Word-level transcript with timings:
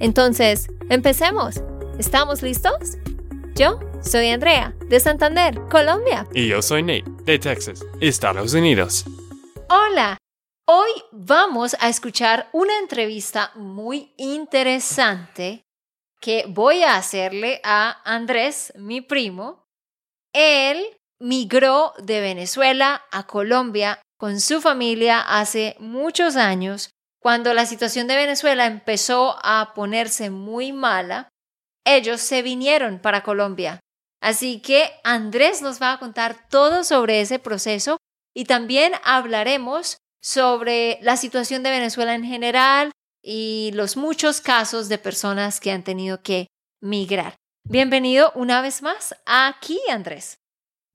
Entonces, 0.00 0.68
empecemos. 0.90 1.62
¿Estamos 1.98 2.42
listos? 2.42 2.98
Yo 3.54 3.78
soy 4.02 4.30
Andrea, 4.30 4.74
de 4.88 4.98
Santander, 5.00 5.60
Colombia. 5.70 6.26
Y 6.34 6.48
yo 6.48 6.60
soy 6.60 6.82
Nate, 6.82 7.04
de 7.24 7.38
Texas, 7.38 7.84
Estados 8.00 8.52
Unidos. 8.54 9.04
Hola, 9.68 10.18
hoy 10.66 10.90
vamos 11.12 11.76
a 11.80 11.88
escuchar 11.88 12.48
una 12.52 12.78
entrevista 12.78 13.52
muy 13.54 14.12
interesante 14.16 15.62
que 16.20 16.46
voy 16.48 16.82
a 16.82 16.96
hacerle 16.96 17.60
a 17.64 18.00
Andrés, 18.04 18.72
mi 18.76 19.00
primo. 19.00 19.64
Él 20.32 20.84
migró 21.20 21.92
de 21.98 22.20
Venezuela 22.20 23.04
a 23.12 23.26
Colombia 23.26 24.00
con 24.18 24.40
su 24.40 24.60
familia 24.60 25.20
hace 25.20 25.76
muchos 25.78 26.36
años, 26.36 26.90
cuando 27.24 27.54
la 27.54 27.64
situación 27.64 28.06
de 28.06 28.16
Venezuela 28.16 28.66
empezó 28.66 29.38
a 29.42 29.72
ponerse 29.74 30.28
muy 30.28 30.74
mala, 30.74 31.30
ellos 31.86 32.20
se 32.20 32.42
vinieron 32.42 32.98
para 32.98 33.22
Colombia. 33.22 33.80
Así 34.20 34.60
que 34.60 34.90
Andrés 35.04 35.62
nos 35.62 35.80
va 35.80 35.92
a 35.92 35.98
contar 35.98 36.36
todo 36.50 36.84
sobre 36.84 37.22
ese 37.22 37.38
proceso 37.38 37.96
y 38.36 38.44
también 38.44 38.92
hablaremos 39.04 39.96
sobre 40.20 40.98
la 41.00 41.16
situación 41.16 41.62
de 41.62 41.70
Venezuela 41.70 42.14
en 42.14 42.24
general 42.24 42.90
y 43.22 43.70
los 43.72 43.96
muchos 43.96 44.42
casos 44.42 44.90
de 44.90 44.98
personas 44.98 45.60
que 45.60 45.72
han 45.72 45.82
tenido 45.82 46.22
que 46.22 46.48
migrar. 46.82 47.36
Bienvenido 47.66 48.32
una 48.34 48.60
vez 48.60 48.82
más 48.82 49.14
aquí, 49.24 49.80
Andrés. 49.90 50.40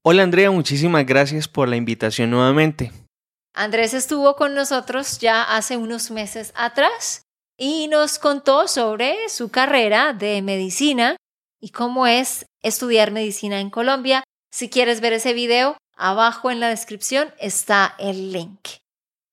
Hola 0.04 0.22
Andrea, 0.22 0.52
muchísimas 0.52 1.08
gracias 1.08 1.48
por 1.48 1.68
la 1.68 1.76
invitación 1.76 2.30
nuevamente. 2.30 2.92
Andrés 3.60 3.94
estuvo 3.94 4.38
con 4.38 4.56
nosotros 4.56 5.20
ya 5.20 5.44
hace 5.44 5.76
unos 5.76 6.12
meses 6.12 6.54
atrás 6.56 7.24
y 7.58 7.90
nos 7.90 8.18
contó 8.18 8.70
sobre 8.70 9.28
su 9.28 9.50
carrera 9.50 10.14
de 10.14 10.42
medicina 10.42 11.18
y 11.60 11.72
cómo 11.72 12.08
es 12.08 12.46
estudiar 12.64 13.12
medicina 13.12 13.60
en 13.60 13.70
Colombia. 13.70 14.24
Si 14.50 14.70
quieres 14.70 15.02
ver 15.02 15.12
ese 15.12 15.34
video, 15.34 15.76
abajo 15.98 16.52
en 16.52 16.62
la 16.62 16.70
descripción 16.70 17.34
está 17.38 17.96
el 18.00 18.32
link. 18.32 18.62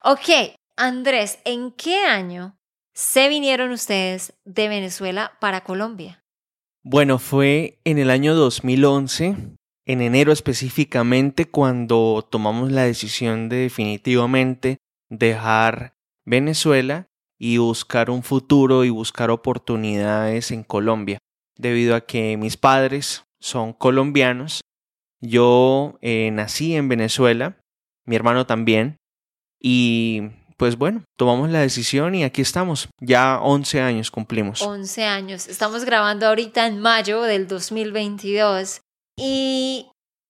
Ok, 0.02 0.56
Andrés, 0.76 1.38
¿en 1.44 1.70
qué 1.70 1.98
año 1.98 2.56
se 2.94 3.28
vinieron 3.28 3.70
ustedes 3.70 4.32
de 4.44 4.66
Venezuela 4.66 5.36
para 5.38 5.62
Colombia? 5.62 6.18
Bueno, 6.82 7.20
fue 7.20 7.78
en 7.84 7.98
el 7.98 8.10
año 8.10 8.34
2011 8.34 9.36
en 9.86 10.02
enero 10.02 10.32
específicamente 10.32 11.46
cuando 11.46 12.26
tomamos 12.28 12.72
la 12.72 12.82
decisión 12.82 13.48
de 13.48 13.56
definitivamente 13.56 14.78
dejar 15.08 15.94
Venezuela 16.24 17.06
y 17.38 17.58
buscar 17.58 18.10
un 18.10 18.22
futuro 18.22 18.84
y 18.84 18.90
buscar 18.90 19.30
oportunidades 19.30 20.50
en 20.50 20.64
Colombia, 20.64 21.18
debido 21.56 21.94
a 21.94 22.00
que 22.00 22.36
mis 22.36 22.56
padres 22.56 23.24
son 23.40 23.72
colombianos. 23.72 24.60
Yo 25.20 25.98
eh, 26.00 26.30
nací 26.32 26.74
en 26.74 26.88
Venezuela, 26.88 27.60
mi 28.04 28.16
hermano 28.16 28.44
también, 28.44 28.96
y 29.60 30.30
pues 30.56 30.76
bueno, 30.76 31.04
tomamos 31.16 31.50
la 31.50 31.60
decisión 31.60 32.14
y 32.14 32.24
aquí 32.24 32.42
estamos. 32.42 32.88
Ya 33.00 33.38
11 33.40 33.80
años 33.82 34.10
cumplimos. 34.10 34.62
11 34.62 35.04
años. 35.04 35.48
Estamos 35.48 35.84
grabando 35.84 36.26
ahorita 36.26 36.66
en 36.66 36.80
mayo 36.80 37.22
del 37.22 37.46
2022. 37.46 38.80
Y 39.16 39.86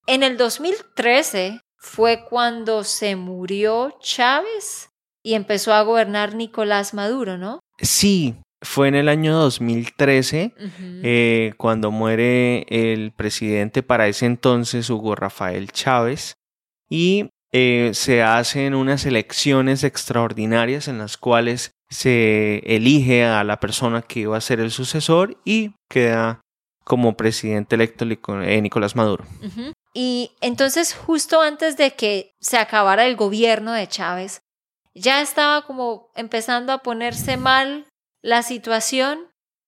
en 0.07 0.23
el 0.23 0.37
2013 0.37 1.61
fue 1.77 2.25
cuando 2.25 2.85
se 2.85 3.17
murió 3.17 3.97
Chávez 4.01 4.91
y 5.23 5.35
empezó 5.35 5.73
a 5.73 5.83
gobernar 5.83 6.35
Nicolás 6.35 6.95
Maduro, 6.95 7.37
¿no? 7.37 7.61
Sí, 7.79 8.37
fue 8.63 8.89
en 8.89 8.95
el 8.95 9.09
año 9.09 9.35
2013 9.35 10.55
eh, 11.03 11.53
cuando 11.57 11.91
muere 11.91 12.65
el 12.69 13.13
presidente 13.13 13.83
para 13.83 14.09
ese 14.09 14.27
entonces, 14.27 14.89
Hugo 14.89 15.15
Rafael 15.15 15.73
Chávez, 15.73 16.35
y 16.89 17.29
eh, 17.53 17.91
se 17.95 18.23
hacen 18.23 18.75
unas 18.75 19.05
elecciones 19.07 19.85
extraordinarias 19.85 20.89
en 20.89 20.99
las 20.99 21.17
cuales 21.17 21.73
se 21.89 22.59
elige 22.65 23.25
a 23.25 23.45
la 23.45 23.61
persona 23.61 24.03
que 24.03 24.21
iba 24.21 24.37
a 24.37 24.41
ser 24.41 24.61
el 24.61 24.71
sucesor 24.71 25.41
y 25.45 25.75
queda 25.89 26.41
como 26.87 27.17
presidente 27.17 27.75
electo 27.75 28.05
eh, 28.05 28.63
Nicolás 28.63 28.95
Maduro. 28.95 29.25
Y 29.93 30.31
entonces 30.41 30.95
justo 30.95 31.43
antes 31.43 31.77
de 31.77 31.95
que 31.95 32.37
se 32.41 32.59
acabara 32.59 33.07
el 33.07 33.17
gobierno 33.17 33.73
de 33.73 33.89
Chávez, 33.89 34.43
ya 34.95 35.21
estaba 35.21 35.67
como 35.67 36.13
empezando 36.15 36.73
a 36.73 36.85
ponerse 36.85 37.37
mal 37.37 37.87
la 38.23 38.45
situación 38.45 39.19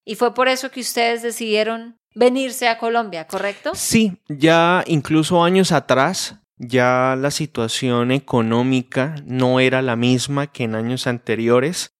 y 0.04 0.14
fue 0.14 0.32
por 0.32 0.46
eso 0.46 0.70
que 0.70 0.78
ustedes 0.78 1.22
decidieron 1.22 1.96
venirse 2.14 2.68
a 2.68 2.78
Colombia, 2.78 3.26
¿correcto? 3.26 3.72
Sí, 3.74 4.16
ya 4.28 4.84
incluso 4.86 5.42
años 5.42 5.72
atrás 5.72 6.36
ya 6.56 7.16
la 7.18 7.32
situación 7.32 8.12
económica 8.12 9.16
no 9.26 9.58
era 9.58 9.82
la 9.82 9.96
misma 9.96 10.46
que 10.46 10.64
en 10.64 10.76
años 10.76 11.08
anteriores. 11.08 11.90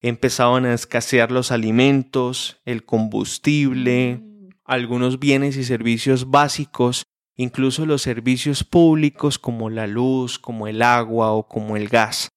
Empezaban 0.00 0.66
a 0.66 0.74
escasear 0.74 1.30
los 1.30 1.50
alimentos, 1.52 2.60
el 2.64 2.84
combustible, 2.84 4.20
mm 4.20 4.33
algunos 4.64 5.18
bienes 5.18 5.56
y 5.56 5.64
servicios 5.64 6.30
básicos, 6.30 7.04
incluso 7.36 7.86
los 7.86 8.02
servicios 8.02 8.64
públicos 8.64 9.38
como 9.38 9.70
la 9.70 9.86
luz, 9.86 10.38
como 10.38 10.68
el 10.68 10.82
agua 10.82 11.32
o 11.32 11.48
como 11.48 11.76
el 11.76 11.88
gas. 11.88 12.28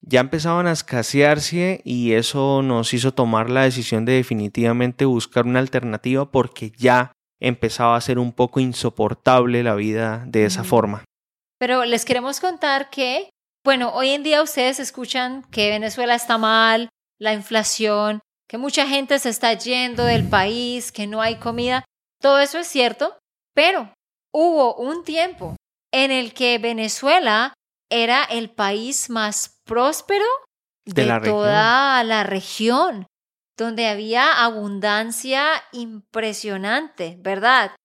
Ya 0.00 0.20
empezaban 0.20 0.66
a 0.66 0.72
escasearse 0.72 1.80
y 1.84 2.12
eso 2.12 2.62
nos 2.62 2.94
hizo 2.94 3.12
tomar 3.12 3.50
la 3.50 3.62
decisión 3.62 4.04
de 4.04 4.12
definitivamente 4.12 5.04
buscar 5.04 5.44
una 5.44 5.58
alternativa 5.58 6.30
porque 6.30 6.72
ya 6.76 7.12
empezaba 7.40 7.96
a 7.96 8.00
ser 8.00 8.18
un 8.18 8.32
poco 8.32 8.60
insoportable 8.60 9.62
la 9.62 9.74
vida 9.74 10.24
de 10.26 10.44
esa 10.44 10.64
forma. 10.64 11.04
Pero 11.58 11.84
les 11.84 12.04
queremos 12.04 12.40
contar 12.40 12.90
que, 12.90 13.30
bueno, 13.64 13.92
hoy 13.92 14.10
en 14.10 14.22
día 14.22 14.42
ustedes 14.42 14.78
escuchan 14.78 15.44
que 15.50 15.70
Venezuela 15.70 16.14
está 16.14 16.38
mal, 16.38 16.88
la 17.18 17.34
inflación, 17.34 18.20
que 18.48 18.58
mucha 18.58 18.86
gente 18.86 19.18
se 19.18 19.28
está 19.28 19.52
yendo 19.52 20.04
del 20.04 20.28
país, 20.28 20.90
que 20.90 21.06
no 21.06 21.20
hay 21.20 21.36
comida. 21.36 21.84
Todo 22.20 22.40
eso 22.40 22.58
es 22.58 22.66
cierto, 22.66 23.18
pero 23.54 23.92
hubo 24.32 24.74
un 24.76 25.04
tiempo 25.04 25.56
en 25.92 26.10
el 26.10 26.32
que 26.32 26.58
Venezuela 26.58 27.52
era 27.90 28.24
el 28.24 28.50
país 28.50 29.10
más 29.10 29.60
próspero 29.64 30.24
de, 30.84 31.20
toda 31.22 32.02
la 32.04 32.24
región, 32.24 33.06
donde 33.56 33.86
había 33.86 34.42
abundancia 34.44 35.62
impresionante, 35.72 37.16
¿verdad? 37.20 37.76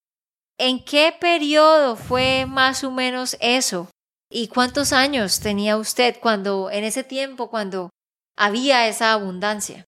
¿En 0.57 0.84
qué 0.84 1.13
periodo 1.19 1.96
fue 1.96 2.46
más 2.46 2.84
o 2.84 2.91
menos 2.91 3.35
eso? 3.41 3.90
¿Y 4.32 4.47
cuántos 4.47 4.93
años 4.93 5.41
tenía 5.41 5.78
usted 5.78 6.17
cuando, 6.22 6.72
en 6.72 6.85
ese 6.85 7.03
tiempo, 7.03 7.49
cuando 7.49 7.90
había 8.38 8.88
esa 8.88 9.11
abundancia? 9.11 9.85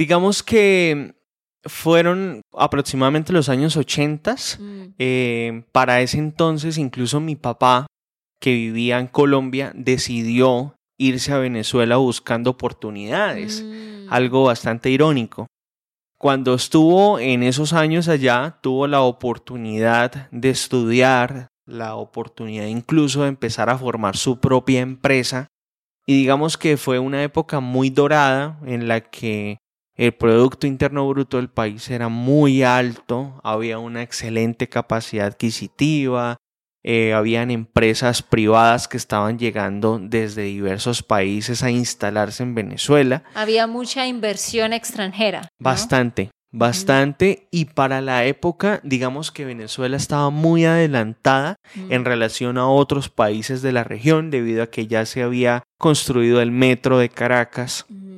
Digamos 0.00 0.42
que 0.42 1.14
fueron 1.62 2.40
aproximadamente 2.56 3.34
los 3.34 3.50
años 3.50 3.76
80. 3.76 4.34
Mm. 4.58 4.94
Eh, 4.98 5.64
para 5.72 6.00
ese 6.00 6.16
entonces, 6.16 6.78
incluso 6.78 7.20
mi 7.20 7.36
papá, 7.36 7.86
que 8.40 8.54
vivía 8.54 8.98
en 8.98 9.08
Colombia, 9.08 9.72
decidió 9.74 10.74
irse 10.96 11.34
a 11.34 11.38
Venezuela 11.38 11.98
buscando 11.98 12.48
oportunidades. 12.48 13.62
Mm. 13.62 14.10
Algo 14.10 14.44
bastante 14.44 14.88
irónico. 14.88 15.48
Cuando 16.16 16.54
estuvo 16.54 17.18
en 17.18 17.42
esos 17.42 17.74
años 17.74 18.08
allá, 18.08 18.56
tuvo 18.62 18.86
la 18.86 19.02
oportunidad 19.02 20.30
de 20.30 20.48
estudiar, 20.48 21.48
la 21.66 21.96
oportunidad 21.96 22.64
incluso 22.64 23.24
de 23.24 23.28
empezar 23.28 23.68
a 23.68 23.76
formar 23.76 24.16
su 24.16 24.40
propia 24.40 24.80
empresa. 24.80 25.48
Y 26.06 26.16
digamos 26.16 26.56
que 26.56 26.78
fue 26.78 26.98
una 26.98 27.22
época 27.22 27.60
muy 27.60 27.90
dorada 27.90 28.58
en 28.64 28.88
la 28.88 29.02
que 29.02 29.58
el 29.96 30.12
Producto 30.12 30.66
Interno 30.66 31.06
Bruto 31.08 31.36
del 31.36 31.50
país 31.50 31.90
era 31.90 32.08
muy 32.08 32.62
alto, 32.62 33.40
había 33.44 33.78
una 33.78 34.02
excelente 34.02 34.68
capacidad 34.68 35.26
adquisitiva, 35.26 36.36
eh, 36.82 37.12
habían 37.12 37.50
empresas 37.50 38.22
privadas 38.22 38.88
que 38.88 38.96
estaban 38.96 39.38
llegando 39.38 39.98
desde 40.00 40.44
diversos 40.44 41.02
países 41.02 41.62
a 41.62 41.70
instalarse 41.70 42.42
en 42.42 42.54
Venezuela. 42.54 43.22
Había 43.34 43.66
mucha 43.66 44.06
inversión 44.06 44.72
extranjera. 44.72 45.42
¿no? 45.42 45.48
Bastante, 45.58 46.30
bastante. 46.50 47.48
Y 47.50 47.66
para 47.66 48.00
la 48.00 48.24
época, 48.24 48.80
digamos 48.82 49.30
que 49.30 49.44
Venezuela 49.44 49.98
estaba 49.98 50.30
muy 50.30 50.64
adelantada 50.64 51.56
Mm. 51.74 51.92
en 51.92 52.04
relación 52.06 52.56
a 52.56 52.66
otros 52.68 53.10
países 53.10 53.60
de 53.60 53.72
la 53.72 53.84
región 53.84 54.30
debido 54.30 54.62
a 54.62 54.68
que 54.68 54.86
ya 54.86 55.04
se 55.04 55.22
había 55.22 55.62
construido 55.78 56.40
el 56.40 56.50
metro 56.50 56.96
de 56.98 57.10
Caracas, 57.10 57.84
Mm. 57.90 58.09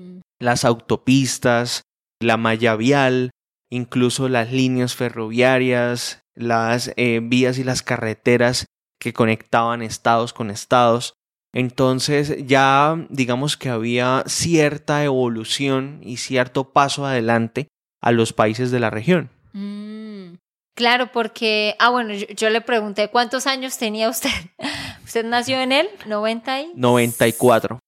Las 0.43 0.65
autopistas, 0.65 1.83
la 2.21 2.37
malla 2.37 2.75
vial, 2.77 3.31
incluso 3.71 4.29
las 4.29 4.53
líneas 4.53 4.95
ferroviarias, 4.95 6.23
las 6.35 6.93
eh, 6.97 7.21
vías 7.23 7.59
y 7.59 7.65
las 7.65 7.83
carreteras 7.83 8.67
que 9.01 9.13
conectaban 9.13 9.83
estados 9.83 10.33
con 10.33 10.51
estados. 10.51 11.15
Entonces 11.55 12.47
ya 12.47 13.07
digamos 13.09 13.57
que 13.57 13.69
había 13.69 14.25
cierta 14.27 15.05
evolución 15.05 16.01
y 16.03 16.17
cierto 16.17 16.73
paso 16.73 17.07
adelante 17.07 17.69
a 18.01 18.11
los 18.11 18.33
países 18.33 18.71
de 18.71 18.81
la 18.81 18.91
región. 18.91 19.31
Mm. 19.53 20.35
Claro, 20.75 21.13
porque, 21.13 21.77
ah, 21.79 21.91
bueno, 21.91 22.15
yo, 22.15 22.27
yo 22.29 22.49
le 22.49 22.63
pregunté 22.63 23.09
cuántos 23.09 23.47
años 23.47 23.77
tenía 23.77 24.09
usted. 24.09 24.31
¿Usted 25.05 25.25
nació 25.25 25.61
en 25.61 25.71
el 25.73 25.89
90 26.07 26.61
y... 26.63 26.73
94, 26.75 27.79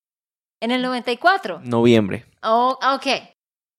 En 0.61 0.71
el 0.71 0.83
94. 0.83 1.61
noviembre. 1.65 2.25
Oh, 2.43 2.79
ok. 2.95 3.07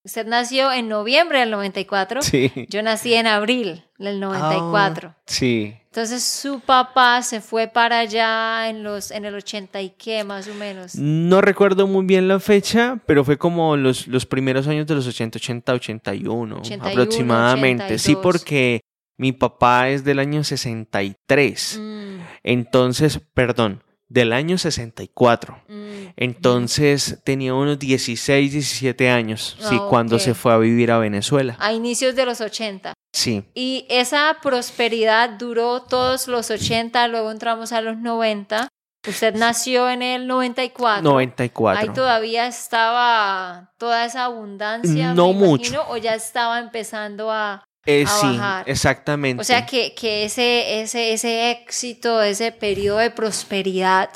Usted 0.05 0.27
nació 0.27 0.71
en 0.71 0.87
noviembre 0.87 1.39
del 1.39 1.49
94. 1.49 2.21
Sí. 2.21 2.51
Yo 2.69 2.83
nací 2.83 3.15
en 3.15 3.25
abril 3.25 3.83
del 3.97 4.19
94. 4.19 5.09
Ah, 5.15 5.21
sí. 5.25 5.75
Entonces 5.85 6.23
su 6.23 6.59
papá 6.59 7.23
se 7.23 7.41
fue 7.41 7.67
para 7.67 7.99
allá 7.99 8.69
en 8.69 8.83
los 8.83 9.09
en 9.09 9.25
el 9.25 9.33
80 9.33 9.81
y 9.81 9.89
qué 9.91 10.23
más 10.23 10.47
o 10.47 10.53
menos. 10.53 10.93
No 10.95 11.41
recuerdo 11.41 11.87
muy 11.87 12.05
bien 12.05 12.27
la 12.27 12.39
fecha, 12.39 13.01
pero 13.07 13.23
fue 13.23 13.37
como 13.37 13.75
los, 13.77 14.05
los 14.07 14.27
primeros 14.27 14.67
años 14.67 14.85
de 14.85 14.93
los 14.93 15.07
80, 15.07 15.39
80, 15.39 15.73
81, 15.73 16.57
81, 16.57 16.85
aproximadamente. 16.87 17.97
Sí, 17.97 18.11
82. 18.11 18.21
porque 18.21 18.81
mi 19.17 19.31
papá 19.31 19.89
es 19.89 20.03
del 20.03 20.19
año 20.19 20.43
63. 20.43 21.79
Mm, 21.81 22.17
Entonces, 22.43 23.19
perdón, 23.33 23.81
del 24.07 24.33
año 24.33 24.57
64. 24.57 25.61
mm, 25.67 25.93
Entonces 26.15 27.19
tenía 27.23 27.53
unos 27.53 27.79
16, 27.79 28.51
17 28.51 29.09
años, 29.09 29.57
sí, 29.59 29.77
Ah, 29.79 29.87
cuando 29.89 30.19
se 30.19 30.33
fue 30.33 30.53
a 30.53 30.57
vivir 30.57 30.91
a 30.91 30.97
Venezuela. 30.99 31.55
A 31.59 31.73
inicios 31.73 32.15
de 32.15 32.25
los 32.25 32.41
80. 32.41 32.93
Sí, 33.13 33.43
Y 33.53 33.85
esa 33.89 34.37
prosperidad 34.41 35.29
duró 35.31 35.81
todos 35.83 36.27
los 36.27 36.51
80, 36.51 37.07
luego 37.07 37.31
entramos 37.31 37.71
a 37.71 37.81
los 37.81 37.97
90. 37.97 38.67
Usted 39.07 39.35
nació 39.35 39.89
en 39.89 40.01
el 40.01 40.27
94. 40.27 41.01
94. 41.03 41.81
Ahí 41.81 41.93
todavía 41.93 42.47
estaba 42.47 43.71
toda 43.77 44.05
esa 44.05 44.25
abundancia. 44.25 45.13
No 45.13 45.31
me 45.33 45.45
mucho. 45.45 45.83
O 45.89 45.97
ya 45.97 46.15
estaba 46.15 46.59
empezando 46.59 47.31
a... 47.31 47.63
Eh, 47.85 48.03
a 48.03 48.07
sí, 48.07 48.27
bajar. 48.27 48.69
exactamente. 48.69 49.41
O 49.41 49.43
sea 49.43 49.65
que, 49.65 49.93
que 49.93 50.25
ese, 50.25 50.81
ese, 50.81 51.13
ese 51.13 51.51
éxito, 51.51 52.21
ese 52.21 52.51
periodo 52.51 52.97
de 52.99 53.11
prosperidad 53.11 54.09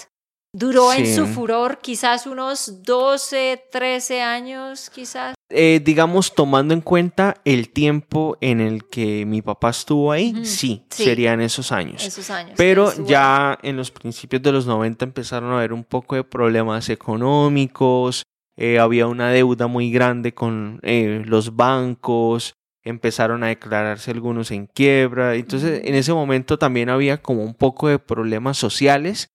duró 0.52 0.92
en 0.94 1.06
su 1.14 1.28
furor 1.28 1.80
quizás 1.80 2.26
unos 2.26 2.84
12, 2.84 3.66
13 3.72 4.22
años, 4.22 4.90
quizás. 4.90 5.36
Eh, 5.50 5.82
digamos, 5.84 6.34
tomando 6.34 6.74
en 6.74 6.82
cuenta 6.82 7.36
el 7.46 7.70
tiempo 7.70 8.38
en 8.42 8.62
el 8.62 8.88
que 8.88 9.26
mi 9.26 9.42
papá 9.42 9.70
estuvo 9.70 10.12
ahí, 10.12 10.46
sí, 10.46 10.86
sí. 10.90 11.04
serían 11.04 11.42
esos 11.42 11.72
años. 11.72 12.04
Esos 12.04 12.30
años. 12.30 12.54
Pero 12.58 12.92
ya 13.06 13.58
en 13.62 13.78
los 13.78 13.92
principios 13.92 14.42
de 14.42 14.52
los 14.52 14.66
90 14.66 15.06
empezaron 15.06 15.52
a 15.52 15.58
haber 15.58 15.74
un 15.74 15.84
poco 15.84 16.16
de 16.16 16.24
problemas 16.24 16.90
económicos, 16.90 18.24
eh, 18.58 18.78
había 18.78 19.08
una 19.08 19.30
deuda 19.30 19.68
muy 19.68 19.92
grande 19.92 20.34
con 20.34 20.80
eh, 20.84 21.24
los 21.26 21.56
bancos, 21.56 22.56
empezaron 22.84 23.44
a 23.44 23.48
declararse 23.48 24.12
algunos 24.12 24.52
en 24.52 24.68
quiebra, 24.68 25.36
entonces 25.36 25.82
en 25.84 25.96
ese 25.96 26.14
momento 26.14 26.58
también 26.58 26.90
había 26.90 27.22
como 27.22 27.44
un 27.44 27.54
poco 27.54 27.88
de 27.88 28.00
problemas 28.00 28.58
sociales 28.58 29.30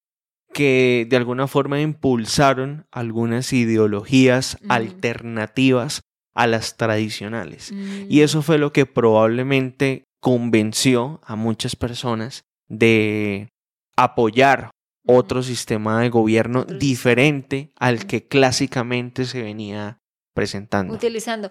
que 0.53 1.07
de 1.11 1.17
alguna 1.17 1.49
forma 1.49 1.81
impulsaron 1.81 2.87
algunas 2.93 3.53
ideologías 3.53 4.57
alternativas 4.69 6.03
a 6.35 6.47
las 6.47 6.77
tradicionales. 6.77 7.73
Mm, 7.73 8.07
Y 8.09 8.21
eso 8.21 8.41
fue 8.41 8.59
lo 8.59 8.73
que 8.73 8.87
probablemente 8.87 10.05
convenció 10.21 11.21
a 11.25 11.37
muchas 11.37 11.77
personas 11.77 12.45
de 12.69 13.49
apoyar 13.97 14.71
otro 15.07 15.43
sistema 15.43 16.01
de 16.01 16.09
gobierno 16.09 16.65
diferente 16.65 17.73
al 17.77 18.07
que 18.07 18.27
clásicamente 18.27 19.27
se 19.27 19.43
venía 19.43 19.99
presentando. 20.35 20.95
Utilizando. 20.95 21.51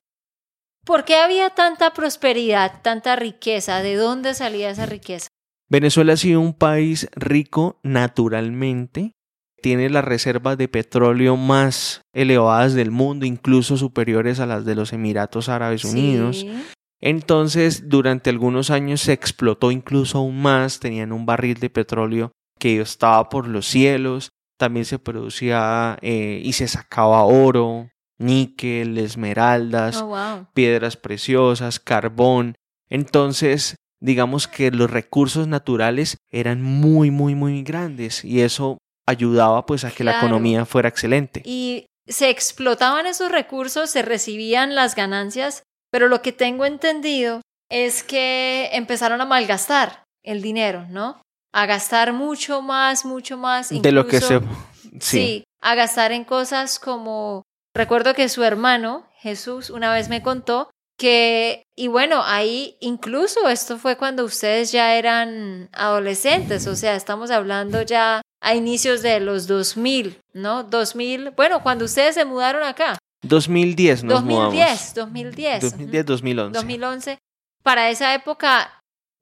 ¿Por 0.85 1.06
qué 1.06 1.15
había 1.15 1.51
tanta 1.51 1.94
prosperidad, 1.94 2.81
tanta 2.81 3.15
riqueza? 3.15 3.81
¿De 3.81 3.95
dónde 3.95 4.33
salía 4.33 4.69
esa 4.69 4.85
riqueza? 4.85 5.27
Venezuela 5.69 6.13
ha 6.13 6.18
sido 6.18 6.41
un 6.41 6.53
país 6.53 7.07
rico 7.15 7.80
naturalmente, 7.83 9.13
tiene 9.62 9.89
las 9.89 10.03
reservas 10.03 10.57
de 10.57 10.68
petróleo 10.68 11.38
más 11.38 12.01
elevadas 12.13 12.74
del 12.74 12.91
mundo, 12.91 13.25
incluso 13.25 13.77
superiores 13.77 14.41
a 14.41 14.45
las 14.45 14.65
de 14.65 14.75
los 14.75 14.91
Emiratos 14.91 15.47
Árabes 15.47 15.85
Unidos. 15.85 16.41
Sí. 16.41 16.63
Entonces, 17.01 17.89
durante 17.89 18.29
algunos 18.29 18.69
años 18.69 19.01
se 19.01 19.13
explotó 19.13 19.71
incluso 19.71 20.18
aún 20.18 20.41
más, 20.41 20.79
tenían 20.79 21.12
un 21.12 21.25
barril 21.25 21.59
de 21.59 21.69
petróleo 21.69 22.31
que 22.59 22.81
estaba 22.81 23.29
por 23.29 23.47
los 23.47 23.65
cielos, 23.65 24.29
también 24.57 24.86
se 24.86 25.00
producía 25.00 25.97
eh, 26.01 26.41
y 26.44 26.53
se 26.53 26.68
sacaba 26.68 27.24
oro, 27.24 27.89
níquel, 28.23 28.97
esmeraldas, 28.97 29.97
Oh, 30.01 30.07
wow. 30.07 30.47
piedras 30.53 30.97
preciosas, 30.97 31.79
carbón. 31.79 32.55
Entonces, 32.89 33.75
digamos 34.01 34.47
que 34.47 34.71
los 34.71 34.89
recursos 34.89 35.47
naturales 35.47 36.17
eran 36.31 36.61
muy, 36.61 37.11
muy, 37.11 37.35
muy 37.35 37.63
grandes 37.63 38.23
y 38.23 38.41
eso 38.41 38.77
ayudaba 39.07 39.65
pues 39.65 39.83
a 39.83 39.91
que 39.91 40.03
la 40.03 40.17
economía 40.17 40.65
fuera 40.65 40.89
excelente. 40.89 41.41
Y 41.45 41.85
se 42.07 42.29
explotaban 42.29 43.05
esos 43.05 43.31
recursos, 43.31 43.89
se 43.89 44.01
recibían 44.01 44.75
las 44.75 44.95
ganancias, 44.95 45.63
pero 45.91 46.07
lo 46.07 46.21
que 46.21 46.31
tengo 46.31 46.65
entendido 46.65 47.41
es 47.69 48.03
que 48.03 48.69
empezaron 48.73 49.19
a 49.21 49.25
malgastar 49.25 50.03
el 50.23 50.41
dinero, 50.41 50.85
¿no? 50.89 51.21
A 51.53 51.65
gastar 51.65 52.13
mucho 52.13 52.61
más, 52.61 53.05
mucho 53.05 53.37
más. 53.37 53.69
de 53.69 53.91
lo 53.91 54.07
que 54.07 54.21
se... 54.21 54.35
incluso- 54.35 54.57
Sí. 55.00 55.00
Sí, 55.00 55.43
a 55.62 55.74
gastar 55.75 56.12
en 56.12 56.24
cosas 56.24 56.77
como, 56.77 57.41
recuerdo 57.75 58.13
que 58.13 58.30
su 58.30 58.44
hermano, 58.44 59.08
Jesús, 59.20 59.70
una 59.70 59.94
vez 59.94 60.10
me 60.10 60.22
contó 60.22 60.70
que, 60.98 61.63
y 61.75 61.88
bueno, 61.88 62.22
ahí 62.24 62.77
incluso 62.80 63.50
esto 63.50 63.77
fue 63.77 63.98
cuando 63.98 64.24
ustedes 64.24 64.72
ya 64.72 64.96
eran 64.96 65.70
adolescentes, 65.74 66.68
o 66.68 66.75
sea, 66.75 66.96
estamos 66.96 67.32
hablando 67.32 67.82
ya 67.82 68.22
a 68.42 68.56
inicios 68.56 69.01
de 69.01 69.20
los 69.20 69.48
2000, 69.48 70.20
¿no? 70.34 70.63
2000, 70.63 71.32
bueno, 71.32 71.63
cuando 71.63 71.86
ustedes 71.86 72.15
se 72.15 72.25
mudaron 72.25 72.63
acá, 72.63 72.98
2010 73.24 74.03
nos 74.03 74.13
2010, 74.22 74.38
mudamos. 74.38 74.94
2010. 74.96 75.63
ujú. 75.63 75.70
2010, 75.72 76.06
2011. 76.06 76.53
2011. 76.53 77.18
Para 77.63 77.89
esa 77.89 78.13
época, 78.13 78.80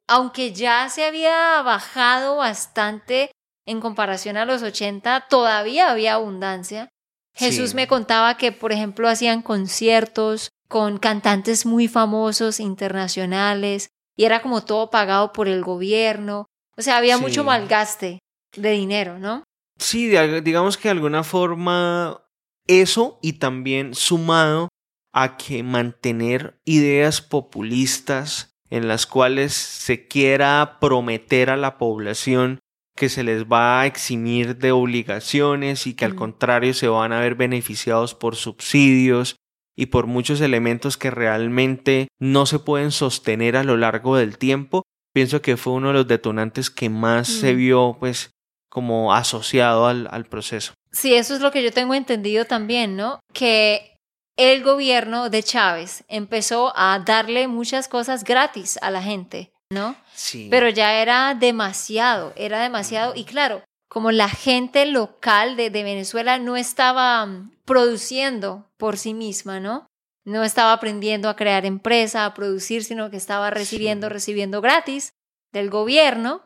aunque 0.08 0.54
ya 0.54 0.90
se 0.90 1.06
había 1.06 1.62
bajado 1.62 2.38
bastante 2.38 3.32
en 3.68 3.80
comparación 3.80 4.38
a 4.38 4.46
los 4.46 4.64
80, 4.64 5.28
todavía 5.30 5.92
había 5.92 6.16
abundancia. 6.16 6.90
Jesús 7.34 7.72
Sí. 7.72 7.76
me 7.76 7.88
contaba 7.88 8.38
que, 8.38 8.52
por 8.52 8.72
ejemplo, 8.72 9.08
hacían 9.08 9.42
conciertos 9.42 10.50
con 10.68 10.98
cantantes 10.98 11.66
muy 11.66 11.88
famosos 11.88 12.60
internacionales 12.60 13.90
y 14.18 14.26
era 14.26 14.42
como 14.42 14.64
todo 14.64 14.90
pagado 14.90 15.32
por 15.34 15.48
el 15.48 15.64
gobierno. 15.64 16.46
O 16.78 16.82
sea, 16.82 16.98
había 16.98 17.18
Sí. 17.18 17.24
mucho 17.24 17.44
malgaste 17.44 18.20
de 18.56 18.72
dinero, 18.72 19.20
¿no? 19.20 19.44
Sí, 19.80 20.08
digamos 20.44 20.78
que 20.78 20.90
de 20.90 20.92
alguna 20.92 21.24
forma 21.24 22.24
eso 22.68 23.18
y 23.22 23.34
también 23.34 23.96
sumado 23.96 24.70
a 25.14 25.38
que 25.38 25.64
mantener 25.64 26.60
ideas 26.66 27.22
populistas 27.22 28.54
en 28.70 28.88
las 28.88 29.06
cuales 29.06 29.54
se 29.54 30.08
quiera 30.08 30.78
prometer 30.80 31.50
a 31.50 31.58
la 31.58 31.78
población 31.78 32.60
que 33.02 33.10
se 33.10 33.24
les 33.24 33.46
va 33.46 33.82
a 33.82 33.88
eximir 33.88 34.58
de 34.58 34.72
obligaciones 34.72 35.88
y 35.88 35.96
que 35.96 36.06
al 36.06 36.14
contrario 36.14 36.72
se 36.76 36.88
van 36.88 37.14
a 37.14 37.20
ver 37.20 37.34
beneficiados 37.34 38.14
por 38.14 38.36
subsidios 38.36 39.38
y 39.76 39.88
por 39.88 40.06
muchos 40.06 40.40
elementos 40.40 40.98
que 40.98 41.10
realmente 41.10 42.10
no 42.20 42.46
se 42.46 42.60
pueden 42.60 42.92
sostener 42.92 43.58
a 43.58 43.64
lo 43.64 43.76
largo 43.76 44.18
del 44.18 44.38
tiempo, 44.38 44.84
pienso 45.16 45.42
que 45.42 45.58
fue 45.58 45.74
uno 45.74 45.88
de 45.88 45.94
los 45.96 46.08
detonantes 46.08 46.70
que 46.70 46.92
más 46.92 47.28
se 47.28 47.54
Mm. 47.54 47.58
vio 47.58 47.98
pues 48.00 48.30
como 48.70 49.16
asociado 49.16 49.88
al, 49.88 50.08
al 50.12 50.26
proceso. 50.26 50.74
Sí, 50.92 51.16
eso 51.16 51.34
es 51.34 51.42
lo 51.42 51.50
que 51.50 51.64
yo 51.64 51.72
tengo 51.72 51.96
entendido 51.96 52.46
también, 52.46 52.96
¿no? 52.96 53.20
Que 53.34 53.96
el 54.38 54.62
gobierno 54.62 55.32
de 55.32 55.42
Chávez 55.42 56.04
empezó 56.08 56.72
a 56.76 57.00
darle 57.00 57.48
muchas 57.48 57.88
cosas 57.88 58.24
gratis 58.24 58.78
a 58.84 58.92
la 58.92 59.02
gente. 59.02 59.52
¿No? 59.72 59.96
Sí. 60.14 60.48
Pero 60.52 60.70
ya 60.70 61.02
era 61.02 61.34
demasiado, 61.34 62.34
era 62.36 62.62
demasiado. 62.62 63.14
Y 63.16 63.24
claro, 63.24 63.64
como 63.90 64.12
la 64.12 64.30
gente 64.30 64.86
local 64.86 65.56
de, 65.56 65.70
de 65.70 65.84
Venezuela 65.84 66.38
no 66.38 66.58
estaba 66.58 67.26
mm, 67.26 67.52
produciendo 67.66 68.68
por 68.78 68.98
sí 68.98 69.14
misma, 69.14 69.60
¿no? 69.60 69.88
No 70.26 70.44
estaba 70.44 70.74
aprendiendo 70.74 71.30
a 71.30 71.36
crear 71.36 71.66
empresa, 71.66 72.26
a 72.26 72.34
producir, 72.36 72.84
sino 72.84 73.10
que 73.10 73.18
estaba 73.18 73.50
recibiendo, 73.50 74.08
Sí. 74.08 74.14
recibiendo 74.14 74.62
gratis 74.62 75.14
del 75.52 75.70
gobierno. 75.72 76.44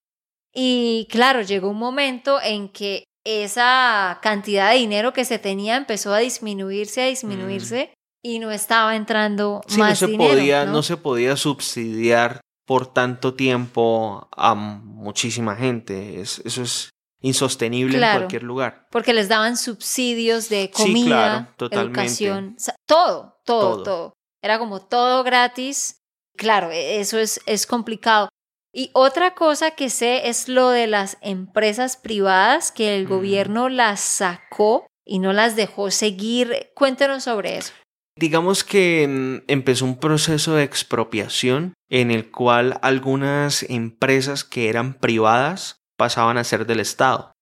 Y 0.54 1.08
claro, 1.12 1.42
llegó 1.42 1.70
un 1.70 1.78
momento 1.80 2.40
en 2.42 2.70
que 2.70 3.04
esa 3.26 4.20
cantidad 4.22 4.72
de 4.72 4.78
dinero 4.78 5.12
que 5.12 5.26
se 5.26 5.40
tenía 5.40 5.76
empezó 5.76 6.14
a 6.14 6.20
disminuirse, 6.20 7.02
a 7.02 7.08
disminuirse 7.08 7.92
y 8.24 8.40
no 8.40 8.52
estaba 8.52 8.96
entrando 8.96 9.62
Sí, 9.68 9.80
más 9.80 9.90
no 10.02 10.08
se 10.08 10.12
dinero. 10.12 10.30
podía, 10.34 10.66
¿no? 10.66 10.72
no 10.74 10.84
se 10.84 10.96
podía 10.96 11.36
subsidiar 11.36 12.40
por 12.66 12.92
tanto 12.94 13.34
tiempo 13.36 14.28
a 14.36 14.56
muchísima 14.56 15.56
gente. 15.56 16.20
Es- 16.22 16.42
eso 16.46 16.64
es 16.64 16.90
insostenible 17.22 17.98
Claro. 17.98 18.14
en 18.14 18.20
cualquier 18.24 18.44
lugar. 18.44 18.88
Porque 18.92 19.14
les 19.14 19.28
daban 19.30 19.58
subsidios 19.58 20.50
de 20.50 20.72
Sí, 20.74 20.84
comida, 20.84 21.06
claro, 21.08 21.48
totalmente. 21.58 22.00
educación, 22.02 22.56
todo, 22.88 23.38
todo, 23.46 23.72
Todo. 23.76 23.84
todo, 23.84 24.14
Era 24.44 24.60
como 24.60 24.80
todo 24.80 25.24
gratis. 25.24 26.02
Claro, 26.38 26.70
e- 26.70 27.00
eso 27.00 27.18
es, 27.18 27.42
es 27.48 27.66
complicado. 27.66 28.30
Y 28.72 28.92
otra 28.94 29.34
cosa 29.34 29.72
que 29.72 29.90
sé 29.90 30.28
es 30.30 30.48
lo 30.50 30.70
de 30.70 30.86
las 30.86 31.18
empresas 31.22 31.98
privadas, 31.98 32.72
que 32.72 32.96
el 32.96 33.06
Mm. 33.06 33.10
gobierno 33.10 33.70
las 33.70 34.02
sacó 34.02 34.86
y 35.04 35.18
no 35.20 35.34
las 35.34 35.56
dejó 35.56 35.90
seguir. 35.90 36.72
Cuéntanos 36.76 37.24
sobre 37.24 37.58
eso. 37.58 37.74
Digamos 38.18 38.64
que 38.64 39.08
mm, 39.08 39.52
empezó 39.52 39.86
un 39.86 39.98
proceso 39.98 40.56
de 40.56 40.64
expropiación 40.64 41.74
en 41.90 42.12
el 42.12 42.32
cual 42.32 42.80
algunas 42.82 43.64
empresas 43.64 44.44
que 44.44 44.70
eran 44.70 44.94
privadas 44.94 45.78
pasaban 45.98 46.38
a 46.38 46.44
ser 46.46 46.66
del 46.66 46.80
Estado, 46.80 47.34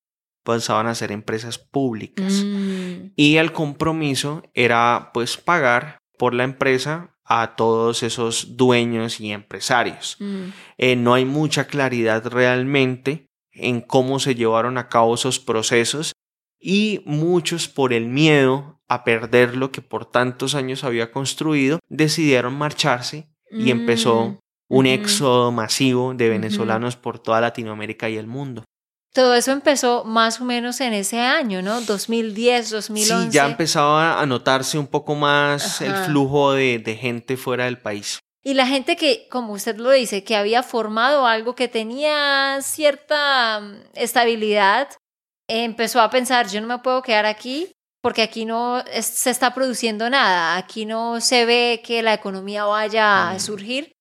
pasaban 0.44 0.88
a 0.88 0.96
ser 0.96 1.12
empresas 1.12 1.60
públicas. 1.60 2.44
Mm, 2.44 3.12
Y 3.16 3.38
el 3.38 3.52
compromiso 3.52 4.44
era 4.56 5.12
pues 5.14 5.38
pagar 5.38 6.00
por 6.18 6.34
la 6.34 6.44
empresa 6.44 7.16
a 7.24 7.56
todos 7.56 8.02
esos 8.04 8.58
dueños 8.58 9.20
y 9.20 9.32
empresarios. 9.32 10.18
mm, 10.20 10.44
Eh, 10.80 10.96
no 10.96 11.14
hay 11.14 11.26
mucha 11.26 11.66
claridad 11.68 12.26
realmente 12.28 13.28
en 13.52 13.80
cómo 13.82 14.20
se 14.20 14.34
llevaron 14.34 14.80
a 14.80 14.90
cabo 14.90 15.14
esos 15.14 15.40
procesos 15.40 16.14
y 16.60 17.04
muchos 17.06 17.68
por 17.68 17.94
el 17.94 18.08
miedo 18.08 18.80
a 18.94 19.04
perder 19.04 19.56
lo 19.56 19.72
que 19.72 19.82
por 19.82 20.06
tantos 20.06 20.56
años 20.56 20.84
había 20.84 21.12
construido 21.12 21.80
decidieron 21.90 22.54
marcharse 22.56 23.28
y 23.52 23.72
empezó 23.72 24.26
mm. 24.26 24.38
un 24.70 24.86
ujú. 24.86 24.96
éxodo 24.96 25.52
masivo 25.52 26.14
de 26.14 26.30
venezolanos 26.30 26.96
por 26.96 27.20
toda 27.20 27.42
Latinoamérica 27.42 28.10
y 28.10 28.18
el 28.18 28.28
mundo. 28.28 28.64
Todo 29.14 29.36
eso 29.36 29.52
empezó 29.52 30.04
más 30.06 30.42
o 30.42 30.46
menos 30.46 30.82
en 30.82 30.94
ese 30.94 31.20
año, 31.20 31.62
¿no? 31.62 31.82
2010, 31.82 32.72
2011. 32.72 33.26
Sí, 33.26 33.32
ya 33.32 33.46
empezaba 33.46 34.20
a 34.20 34.26
notarse 34.26 34.80
un 34.80 34.88
poco 34.88 35.14
más 35.14 35.82
el 35.82 35.94
flujo 35.94 36.54
de, 36.54 36.80
de 36.80 36.96
gente 36.96 37.38
fuera 37.38 37.66
del 37.66 37.78
país. 37.78 38.18
Y 38.44 38.56
la 38.56 38.66
gente 38.66 38.98
que, 38.98 39.28
como 39.30 39.54
usted 39.54 39.78
lo 39.78 39.92
dice, 39.92 40.24
que 40.24 40.36
había 40.36 40.64
formado 40.64 41.28
algo 41.28 41.56
que 41.56 41.68
tenía 41.68 42.58
cierta 42.62 43.62
mm, 43.62 43.76
estabilidad, 43.94 44.90
empezó 45.48 46.02
a 46.02 46.10
pensar, 46.10 46.50
yo 46.50 46.60
no 46.60 46.68
me 46.68 46.80
puedo 46.80 47.04
quedar 47.04 47.26
aquí 47.26 47.72
porque 48.04 48.22
aquí 48.22 48.44
no 48.44 48.80
es- 48.82 49.06
se 49.06 49.30
está 49.30 49.54
produciendo 49.54 50.10
nada, 50.10 50.58
aquí 50.58 50.86
no 50.86 51.22
se 51.22 51.46
ve 51.46 51.82
que 51.86 52.04
la 52.04 52.14
economía 52.14 52.66
vaya 52.66 53.30
a 53.32 53.40
surgir. 53.40 53.94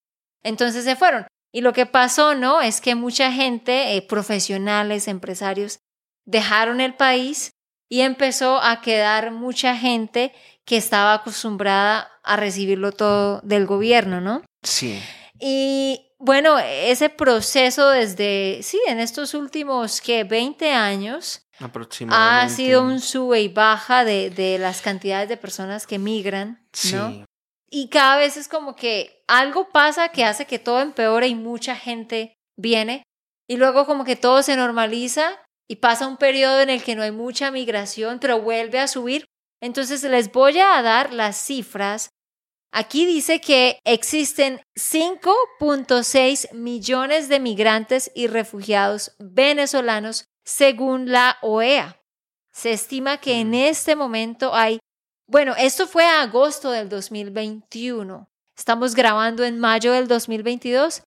Entonces 0.43 0.85
se 0.85 0.97
fueron. 0.97 1.27
Y 1.53 1.61
lo 1.61 1.73
que 1.73 1.87
pasó, 1.87 2.35
¿no? 2.35 2.61
Es 2.61 2.81
que 2.81 2.95
mucha 2.97 3.31
gente, 3.31 3.95
eh, 3.97 4.03
profesionales, 4.03 5.07
empresarios, 5.07 5.79
dejaron 6.27 6.81
el 6.81 6.95
país 6.95 7.53
y 7.89 8.01
empezó 8.01 8.61
a 8.61 8.81
quedar 8.81 9.31
mucha 9.31 9.77
gente 9.77 10.33
que 10.65 10.77
estaba 10.77 11.15
acostumbrada 11.15 12.11
a 12.25 12.37
recibirlo 12.37 12.91
todo 12.91 13.41
del 13.45 13.67
gobierno, 13.67 14.21
¿no? 14.21 14.43
Sí, 14.63 15.01
Y 15.45 16.09
bueno, 16.19 16.57
ese 16.61 17.09
proceso 17.09 17.89
desde, 17.91 18.61
sí, 18.63 18.81
en 18.87 19.01
estos 19.01 19.35
últimos, 19.35 20.01
que 20.01 20.23
20 20.23 20.71
años, 20.73 21.43
ha 22.11 22.49
sido 22.49 22.83
un 22.83 23.01
sube 23.01 23.41
y 23.41 23.49
baja 23.49 24.05
de, 24.05 24.31
de 24.31 24.59
las 24.59 24.81
cantidades 24.83 25.29
de 25.29 25.37
personas 25.37 25.87
que 25.87 25.99
migran, 25.99 26.67
¿no? 26.93 27.11
Sí, 27.11 27.25
Y 27.71 27.89
cada 27.89 28.17
vez 28.17 28.37
es 28.37 28.49
como 28.49 28.77
que 28.77 29.25
algo 29.29 29.71
pasa 29.71 30.11
que 30.11 30.25
hace 30.25 30.47
que 30.47 30.59
todo 30.59 30.81
empeore 30.81 31.29
y 31.29 31.35
mucha 31.35 31.77
gente 31.77 32.35
viene. 32.57 33.03
Y 33.49 33.57
luego 33.57 33.87
como 33.87 34.05
que 34.05 34.17
todo 34.17 34.43
se 34.43 34.57
normaliza 34.57 35.41
y 35.69 35.77
pasa 35.77 36.07
un 36.07 36.17
periodo 36.17 36.61
en 36.61 36.71
el 36.71 36.83
que 36.83 36.95
no 36.95 37.03
hay 37.03 37.13
mucha 37.13 37.51
migración, 37.51 38.19
pero 38.19 38.41
vuelve 38.41 38.79
a 38.79 38.89
subir. 38.89 39.25
Entonces 39.63 40.03
les 40.03 40.31
voy 40.33 40.59
a 40.59 40.83
dar 40.83 41.13
las 41.13 41.37
cifras. 41.37 42.11
Aquí 42.73 43.07
dice 43.07 43.41
que 43.41 43.79
existen 43.85 44.61
5.6 44.79 46.53
millones 46.53 47.29
de 47.29 47.41
migrantes 47.41 48.11
y 48.15 48.27
refugiados 48.27 49.15
venezolanos 49.19 50.25
según 50.45 51.11
la 51.11 51.39
OEA. 51.43 52.01
Se 52.53 52.73
estima 52.73 53.19
que 53.19 53.41
en 53.41 53.55
este 53.55 53.97
momento 53.97 54.55
hay 54.55 54.79
bueno, 55.33 55.55
esto 55.57 55.87
fue 55.87 56.05
a 56.05 56.21
agosto 56.21 56.71
del 56.71 56.91
2021. 56.91 58.29
Estamos 58.55 58.95
grabando 58.95 59.45
en 59.45 59.59
mayo 59.59 59.93
del 59.93 60.07
2022. 60.07 61.03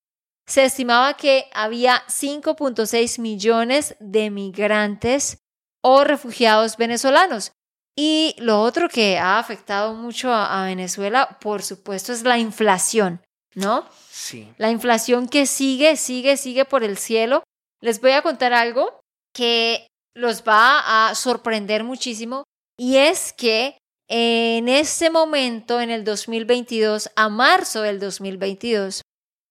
Se 0.47 0.63
estimaba 0.63 1.15
que 1.15 1.45
había 1.53 2.03
5.6 2.07 3.19
millones 3.19 3.95
de 3.99 4.31
migrantes 4.31 5.37
o 5.83 6.03
refugiados 6.03 6.75
venezolanos. 6.75 7.51
Y 7.95 8.35
lo 8.39 8.61
otro 8.61 8.89
que 8.89 9.19
ha 9.19 9.37
afectado 9.37 9.93
mucho 9.93 10.31
a, 10.31 10.63
a 10.63 10.65
Venezuela, 10.65 11.37
por 11.39 11.61
supuesto, 11.61 12.11
es 12.11 12.23
la 12.23 12.39
inflación, 12.39 13.21
¿no? 13.53 13.87
sí. 14.09 14.51
La 14.57 14.71
inflación 14.71 15.29
que 15.29 15.45
sigue, 15.45 15.97
sigue, 15.97 16.35
sigue 16.37 16.65
por 16.65 16.83
el 16.83 16.97
cielo. 16.97 17.43
Les 17.79 18.01
voy 18.01 18.11
a 18.11 18.23
contar 18.23 18.53
algo 18.53 19.01
que 19.35 19.87
los 20.15 20.43
va 20.43 21.09
a 21.09 21.13
sorprender 21.15 21.83
muchísimo 21.83 22.45
y 22.77 22.97
es 22.97 23.33
que 23.33 23.77
en 24.07 24.69
este 24.69 25.09
momento, 25.09 25.81
en 25.81 25.89
el 25.89 26.03
2022, 26.03 27.11
a 27.15 27.29
marzo 27.29 27.81
del 27.81 27.99
2022, 27.99 29.01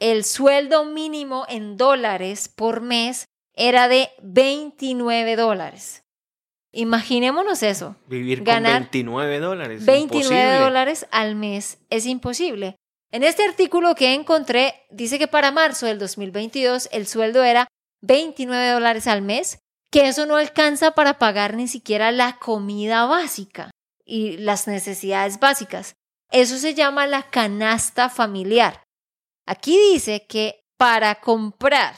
el 0.00 0.24
sueldo 0.24 0.84
mínimo 0.84 1.44
en 1.48 1.76
dólares 1.76 2.48
por 2.48 2.80
mes 2.80 3.26
era 3.56 3.88
de 3.88 4.10
29 4.22 5.36
dólares. 5.36 6.02
Imaginémonos 6.72 7.62
eso. 7.62 7.96
Vivir 8.06 8.42
Ganar 8.42 8.72
con 8.72 8.90
29 8.90 9.38
dólares. 9.38 9.84
29 9.84 10.02
imposible. 10.02 10.58
dólares 10.58 11.06
al 11.10 11.36
mes 11.36 11.78
es 11.90 12.06
imposible. 12.06 12.76
En 13.12 13.22
este 13.22 13.44
artículo 13.44 13.94
que 13.94 14.14
encontré, 14.14 14.74
dice 14.90 15.18
que 15.20 15.28
para 15.28 15.52
marzo 15.52 15.86
del 15.86 16.00
2022 16.00 16.88
el 16.90 17.06
sueldo 17.06 17.44
era 17.44 17.68
29 18.02 18.70
dólares 18.70 19.06
al 19.06 19.22
mes, 19.22 19.60
que 19.94 20.08
eso 20.08 20.26
no 20.26 20.34
alcanza 20.34 20.90
para 20.90 21.20
pagar 21.20 21.54
ni 21.54 21.68
siquiera 21.68 22.10
la 22.10 22.40
comida 22.40 23.06
básica 23.06 23.70
y 24.04 24.38
las 24.38 24.66
necesidades 24.66 25.38
básicas. 25.38 25.94
Eso 26.32 26.58
se 26.58 26.74
llama 26.74 27.06
la 27.06 27.30
canasta 27.30 28.10
familiar. 28.10 28.82
Aquí 29.46 29.78
dice 29.92 30.26
que 30.26 30.64
para 30.76 31.20
comprar 31.20 31.94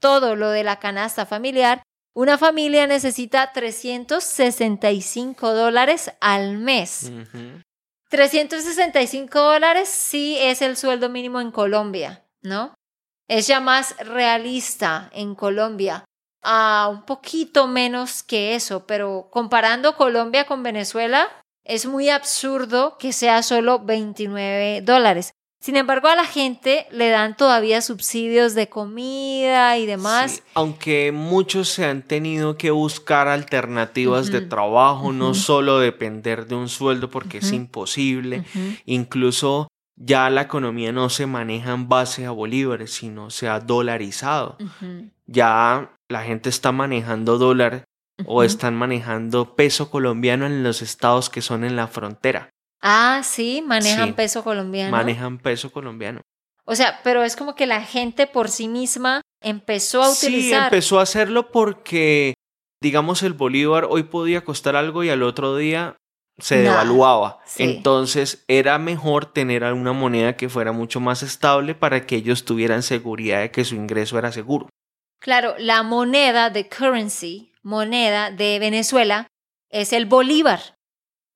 todo 0.00 0.34
lo 0.34 0.50
de 0.50 0.64
la 0.64 0.80
canasta 0.80 1.24
familiar, 1.24 1.84
una 2.16 2.36
familia 2.36 2.88
necesita 2.88 3.52
365 3.52 5.54
dólares 5.54 6.10
al 6.20 6.58
mes. 6.58 7.12
Ujú. 7.12 7.62
365 8.10 9.38
dólares 9.38 9.88
sí 9.88 10.36
es 10.40 10.62
el 10.62 10.76
sueldo 10.76 11.08
mínimo 11.10 11.40
en 11.40 11.52
Colombia, 11.52 12.24
¿no? 12.42 12.74
Es 13.28 13.46
ya 13.46 13.60
más 13.60 13.96
realista 13.98 15.10
en 15.12 15.36
Colombia. 15.36 16.04
A 16.42 16.88
un 16.90 17.04
poquito 17.04 17.66
menos 17.66 18.22
que 18.22 18.54
eso, 18.54 18.86
pero 18.86 19.28
comparando 19.30 19.96
Colombia 19.96 20.46
con 20.46 20.62
Venezuela, 20.62 21.28
es 21.64 21.86
muy 21.86 22.08
absurdo 22.10 22.96
que 22.98 23.12
sea 23.12 23.42
solo 23.42 23.80
29 23.80 24.82
dólares. 24.82 25.32
Sin 25.66 25.76
embargo, 25.76 26.06
a 26.06 26.14
la 26.14 26.26
gente 26.26 26.86
le 26.92 27.08
dan 27.08 27.36
todavía 27.36 27.80
subsidios 27.80 28.54
de 28.54 28.68
comida 28.68 29.76
y 29.78 29.86
demás. 29.86 30.32
Sí, 30.32 30.42
aunque 30.54 31.10
muchos 31.10 31.68
se 31.70 31.84
han 31.84 32.02
tenido 32.02 32.56
que 32.56 32.70
buscar 32.70 33.26
alternativas 33.26 34.30
de 34.30 34.42
trabajo, 34.42 35.12
no 35.12 35.34
solo 35.34 35.80
depender 35.80 36.46
de 36.46 36.54
un 36.54 36.68
sueldo 36.68 37.10
porque 37.10 37.38
es 37.38 37.50
imposible. 37.52 38.44
Incluso 38.84 39.66
ya 39.96 40.30
la 40.30 40.42
economía 40.42 40.92
no 40.92 41.08
se 41.08 41.26
maneja 41.26 41.72
en 41.72 41.88
base 41.88 42.26
a 42.26 42.30
bolívares, 42.30 42.92
sino 42.92 43.30
se 43.30 43.48
ha 43.48 43.58
dolarizado. 43.58 44.58
Ya 45.26 45.92
la 46.08 46.22
gente 46.22 46.48
está 46.48 46.72
manejando 46.72 47.38
dólar 47.38 47.84
o 48.24 48.42
están 48.42 48.74
manejando 48.74 49.56
peso 49.56 49.90
colombiano 49.90 50.46
en 50.46 50.62
los 50.62 50.80
estados 50.82 51.28
que 51.28 51.42
son 51.42 51.64
en 51.64 51.76
la 51.76 51.86
frontera. 51.88 52.50
Ah, 52.80 53.20
sí, 53.24 53.62
manejan 53.66 54.08
Sí. 54.08 54.12
peso 54.14 54.44
colombiano. 54.44 54.90
Manejan 54.90 55.38
peso 55.38 55.70
colombiano. 55.72 56.20
O 56.64 56.74
sea, 56.74 57.00
pero 57.04 57.22
es 57.22 57.36
como 57.36 57.54
que 57.54 57.66
la 57.66 57.82
gente 57.82 58.26
por 58.26 58.48
sí 58.48 58.68
misma 58.68 59.20
empezó 59.42 60.02
a 60.02 60.10
utilizar. 60.10 60.60
Sí, 60.60 60.64
empezó 60.66 60.98
a 60.98 61.02
hacerlo 61.02 61.50
porque, 61.50 62.34
digamos, 62.82 63.22
el 63.22 63.34
bolívar 63.34 63.86
hoy 63.88 64.04
podía 64.04 64.44
costar 64.44 64.76
algo 64.76 65.04
y 65.04 65.10
al 65.10 65.22
otro 65.22 65.56
día 65.56 65.96
se 66.38 66.58
devaluaba. 66.58 67.38
Sí. 67.46 67.62
Entonces 67.62 68.44
era 68.48 68.78
mejor 68.78 69.26
tener 69.26 69.64
una 69.64 69.92
moneda 69.92 70.36
que 70.36 70.48
fuera 70.48 70.72
mucho 70.72 71.00
más 71.00 71.22
estable 71.22 71.74
para 71.74 72.04
que 72.06 72.16
ellos 72.16 72.44
tuvieran 72.44 72.82
seguridad 72.82 73.40
de 73.40 73.50
que 73.50 73.64
su 73.64 73.74
ingreso 73.74 74.18
era 74.18 74.32
seguro. 74.32 74.68
Claro, 75.18 75.54
la 75.58 75.82
moneda 75.82 76.50
de 76.50 76.68
currency, 76.68 77.52
moneda 77.62 78.30
de 78.30 78.58
Venezuela, 78.58 79.26
es 79.70 79.92
el 79.92 80.06
bolívar. 80.06 80.76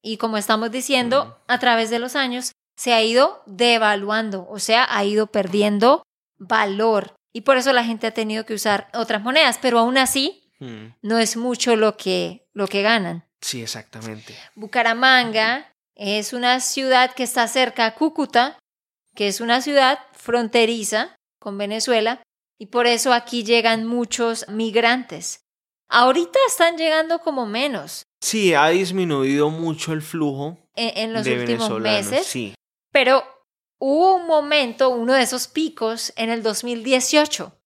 Y 0.03 0.17
como 0.17 0.37
estamos 0.37 0.71
diciendo, 0.71 1.43
a 1.49 1.59
través 1.59 1.91
de 1.91 1.99
los 1.99 2.17
años 2.17 2.53
se 2.77 2.95
ha 2.95 3.03
ido 3.03 3.43
devaluando, 3.47 4.47
o 4.49 4.59
sea, 4.59 4.87
ha 4.89 5.05
ido 5.05 5.27
perdiendo 5.27 6.03
valor. 6.39 7.15
Y 7.33 7.43
por 7.43 7.59
eso 7.59 7.73
la 7.73 7.85
gente 7.85 8.07
ha 8.07 8.15
tenido 8.15 8.47
que 8.47 8.55
usar 8.55 8.89
otras 8.95 9.23
monedas, 9.23 9.59
pero 9.61 9.79
aún 9.79 9.99
así 9.99 10.41
Mm, 10.61 10.93
no 11.03 11.19
es 11.19 11.37
mucho 11.37 11.75
lo 11.75 11.97
que, 11.97 12.47
lo 12.53 12.69
que 12.69 12.83
ganan. 12.83 13.25
Sí, 13.41 13.63
exactamente. 13.63 14.37
Bucaramanga 14.55 15.73
es 15.97 16.33
una 16.33 16.61
ciudad 16.61 17.15
que 17.15 17.23
está 17.23 17.49
cerca 17.49 17.87
a 17.87 17.95
Cúcuta, 17.95 18.59
que 19.15 19.27
es 19.27 19.41
una 19.41 19.63
ciudad 19.63 19.99
fronteriza 20.13 21.17
con 21.41 21.57
Venezuela, 21.59 22.23
y 22.61 22.67
por 22.67 22.87
eso 22.87 23.13
aquí 23.13 23.43
llegan 23.43 23.87
muchos 23.87 24.47
migrantes. 24.49 25.47
Ahorita 25.89 26.39
están 26.47 26.77
llegando 26.77 27.19
como 27.19 27.47
menos 27.47 28.05
Sí, 28.21 28.53
ha 28.55 28.69
disminuido 28.69 29.49
mucho 29.51 29.93
el 29.93 30.03
flujo 30.03 30.59
en, 30.77 30.99
en 30.99 31.13
los 31.15 31.25
de 31.25 31.41
últimos 31.41 31.81
meses, 31.81 32.27
Sí, 32.27 32.55
pero 32.93 33.25
hubo 33.79 34.17
un 34.17 34.27
momento, 34.27 34.91
uno 34.91 35.15
de 35.15 35.23
esos 35.23 35.49
picos, 35.49 36.13
en 36.17 36.29
el 36.29 36.43
2018. 36.43 37.57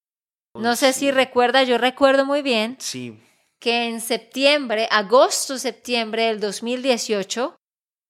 No 0.57 0.77
sé 0.77 0.93
si 0.93 1.11
recuerda, 1.11 1.65
yo 1.65 1.79
recuerdo 1.79 2.25
muy 2.25 2.41
bien 2.41 2.77
sí. 2.79 3.21
que 3.59 3.89
en 3.89 4.01
septiembre, 4.01 4.87
agosto, 4.93 5.59
septiembre 5.59 6.27
del 6.27 6.39
2018, 6.39 7.57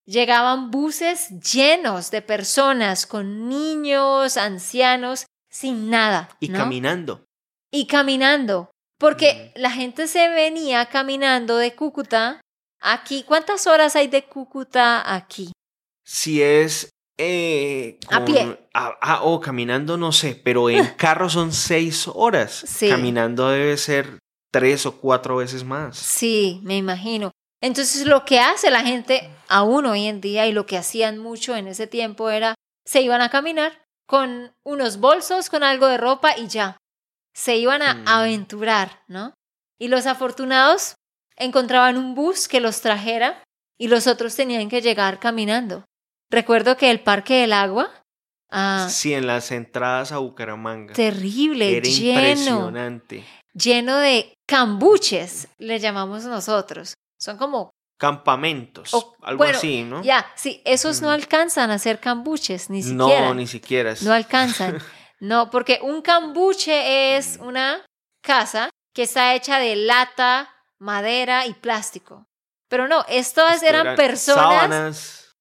llegaban 0.04 0.70
buses 0.70 1.30
llenos 1.40 2.10
de 2.10 2.20
personas 2.20 3.06
con 3.06 3.48
niños, 3.48 4.36
ancianos, 4.36 5.24
sin 5.54 5.88
nada. 5.90 6.28
Y 6.40 6.48
¿no? 6.48 6.58
caminando. 6.58 7.24
Y 7.72 7.86
caminando. 7.86 8.70
Porque 8.98 9.52
Mm. 9.54 9.60
la 9.60 9.70
gente 9.70 10.08
se 10.08 10.28
venía 10.28 10.86
caminando 10.86 11.56
de 11.56 11.74
Cúcuta 11.74 12.40
aquí. 12.80 13.22
¿Cuántas 13.22 13.66
horas 13.66 13.94
hay 13.96 14.08
de 14.08 14.24
Cúcuta 14.24 15.14
aquí? 15.14 15.52
Si 16.04 16.42
es 16.42 16.90
eh, 17.16 17.98
A 18.10 18.24
pie. 18.24 18.58
Ah, 18.74 18.92
ah, 19.00 19.20
o 19.22 19.40
caminando, 19.40 19.96
no 19.96 20.10
sé, 20.10 20.34
pero 20.34 20.68
en 20.68 20.84
carro 20.96 21.30
son 21.30 21.52
seis 21.52 22.08
horas. 22.12 22.64
Sí. 22.66 22.88
Caminando 22.88 23.48
debe 23.48 23.76
ser 23.76 24.18
tres 24.52 24.84
o 24.86 25.00
cuatro 25.00 25.36
veces 25.36 25.62
más. 25.62 25.96
Sí, 25.96 26.60
me 26.64 26.76
imagino. 26.76 27.30
Entonces 27.62 28.04
lo 28.06 28.24
que 28.24 28.40
hace 28.40 28.70
la 28.70 28.80
gente 28.82 29.30
aún 29.48 29.86
hoy 29.86 30.06
en 30.06 30.20
día 30.20 30.46
y 30.48 30.52
lo 30.52 30.66
que 30.66 30.76
hacían 30.76 31.18
mucho 31.18 31.54
en 31.56 31.68
ese 31.68 31.86
tiempo 31.86 32.30
era 32.30 32.54
se 32.84 33.00
iban 33.00 33.20
a 33.22 33.30
caminar 33.30 33.83
con 34.06 34.52
unos 34.64 34.98
bolsos, 34.98 35.48
con 35.50 35.62
algo 35.62 35.86
de 35.86 35.96
ropa 35.98 36.36
y 36.36 36.46
ya. 36.48 36.76
Se 37.34 37.56
iban 37.56 37.82
a 37.82 37.94
Mm. 37.94 38.08
aventurar, 38.08 39.02
¿no? 39.08 39.34
Y 39.78 39.88
los 39.88 40.06
afortunados 40.06 40.94
encontraban 41.36 41.96
un 41.98 42.14
bus 42.14 42.46
que 42.48 42.60
los 42.60 42.80
trajera 42.80 43.42
y 43.78 43.88
los 43.88 44.06
otros 44.06 44.36
tenían 44.36 44.68
que 44.68 44.80
llegar 44.82 45.18
caminando. 45.18 45.84
Recuerdo 46.30 46.76
que 46.76 46.90
el 46.90 47.00
Parque 47.00 47.34
del 47.40 47.52
Agua, 47.52 47.90
ah, 48.50 48.88
Sí, 48.90 49.12
en 49.14 49.26
las 49.26 49.50
entradas 49.50 50.12
a 50.12 50.18
Bucaramanga. 50.18 50.94
terrible, 50.94 51.76
Era 51.78 51.88
lleno 51.88 52.20
impresionante. 52.20 53.24
lleno 53.52 53.96
de 53.98 54.34
cambuches, 54.46 55.48
le 55.58 55.78
llamamos 55.80 56.24
nosotros. 56.24 56.94
Son 57.20 57.36
como, 57.36 57.70
Campamentos, 58.04 58.92
O- 58.92 59.16
algo 59.22 59.38
bueno, 59.38 59.56
así, 59.58 59.82
¿no? 59.82 60.02
ya, 60.02 60.26
sí, 60.34 60.60
esos 60.66 61.00
no 61.00 61.08
Mm. 61.08 61.12
alcanzan 61.12 61.70
a 61.70 61.78
ser 61.78 62.00
cambuches, 62.00 62.68
ni 62.68 62.82
siquiera. 62.82 63.28
No, 63.28 63.34
ni 63.34 63.46
siquiera. 63.46 63.94
No 64.02 64.12
alcanzan. 64.12 64.78
No, 65.20 65.48
porque 65.50 65.78
un 65.82 66.02
cambuche 66.02 67.16
es 67.16 67.38
una 67.40 67.82
casa 68.22 68.68
que 68.94 69.04
está 69.04 69.34
hecha 69.34 69.58
de 69.58 69.74
lata, 69.76 70.50
madera 70.78 71.46
y 71.46 71.54
plástico. 71.54 72.26
Pero 72.68 72.88
no, 72.88 73.04
estas 73.08 73.62
eran 73.62 73.86
eran 73.86 73.96
personas, 73.96 74.44
Sábanas. 74.44 75.32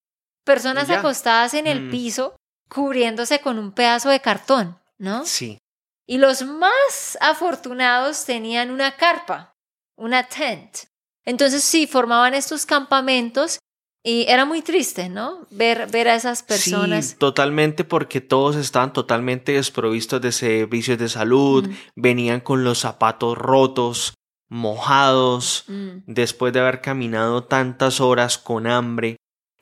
personas 0.45 0.89
acostadas 0.89 1.54
en 1.56 1.67
el 1.67 1.82
Mm. 1.82 1.91
piso, 1.91 2.36
cubriéndose 2.69 3.39
con 3.41 3.60
un 3.60 3.73
pedazo 3.73 4.10
de 4.10 4.21
cartón, 4.21 4.80
¿no? 4.97 5.26
Sí. 5.26 5.58
Y 6.08 6.17
los 6.17 6.43
más 6.43 7.17
afortunados 7.21 8.26
tenían 8.26 8.71
una 8.71 8.95
carpa, 8.95 9.54
una 9.97 10.23
tent. 10.23 10.86
Entonces 11.26 11.64
sí, 11.64 11.88
formaban 11.88 12.34
estos 12.34 12.66
campamentos 12.66 13.60
y 14.06 14.26
era 14.28 14.44
muy 14.46 14.62
triste, 14.62 15.08
¿no? 15.08 15.48
Ver, 15.50 15.88
ver 15.90 16.10
a 16.10 16.16
esas 16.16 16.44
personas. 16.44 17.06
Sí, 17.12 17.16
totalmente, 17.18 17.86
porque 17.86 18.20
todos 18.20 18.56
estaban 18.58 18.92
totalmente 18.92 19.54
desprovistos 19.54 20.22
de 20.22 20.32
servicios 20.34 20.98
de 20.98 21.08
salud, 21.08 21.68
Mm, 21.70 21.74
venían 21.96 22.40
con 22.42 22.64
los 22.66 22.80
zapatos 22.80 23.38
rotos, 23.38 24.14
mojados, 24.50 25.66
mm, 25.68 25.90
después 26.08 26.52
de 26.54 26.60
haber 26.60 26.82
caminado 26.82 27.44
tantas 27.46 28.00
horas 28.02 28.38
con 28.38 28.68
hambre. 28.68 29.16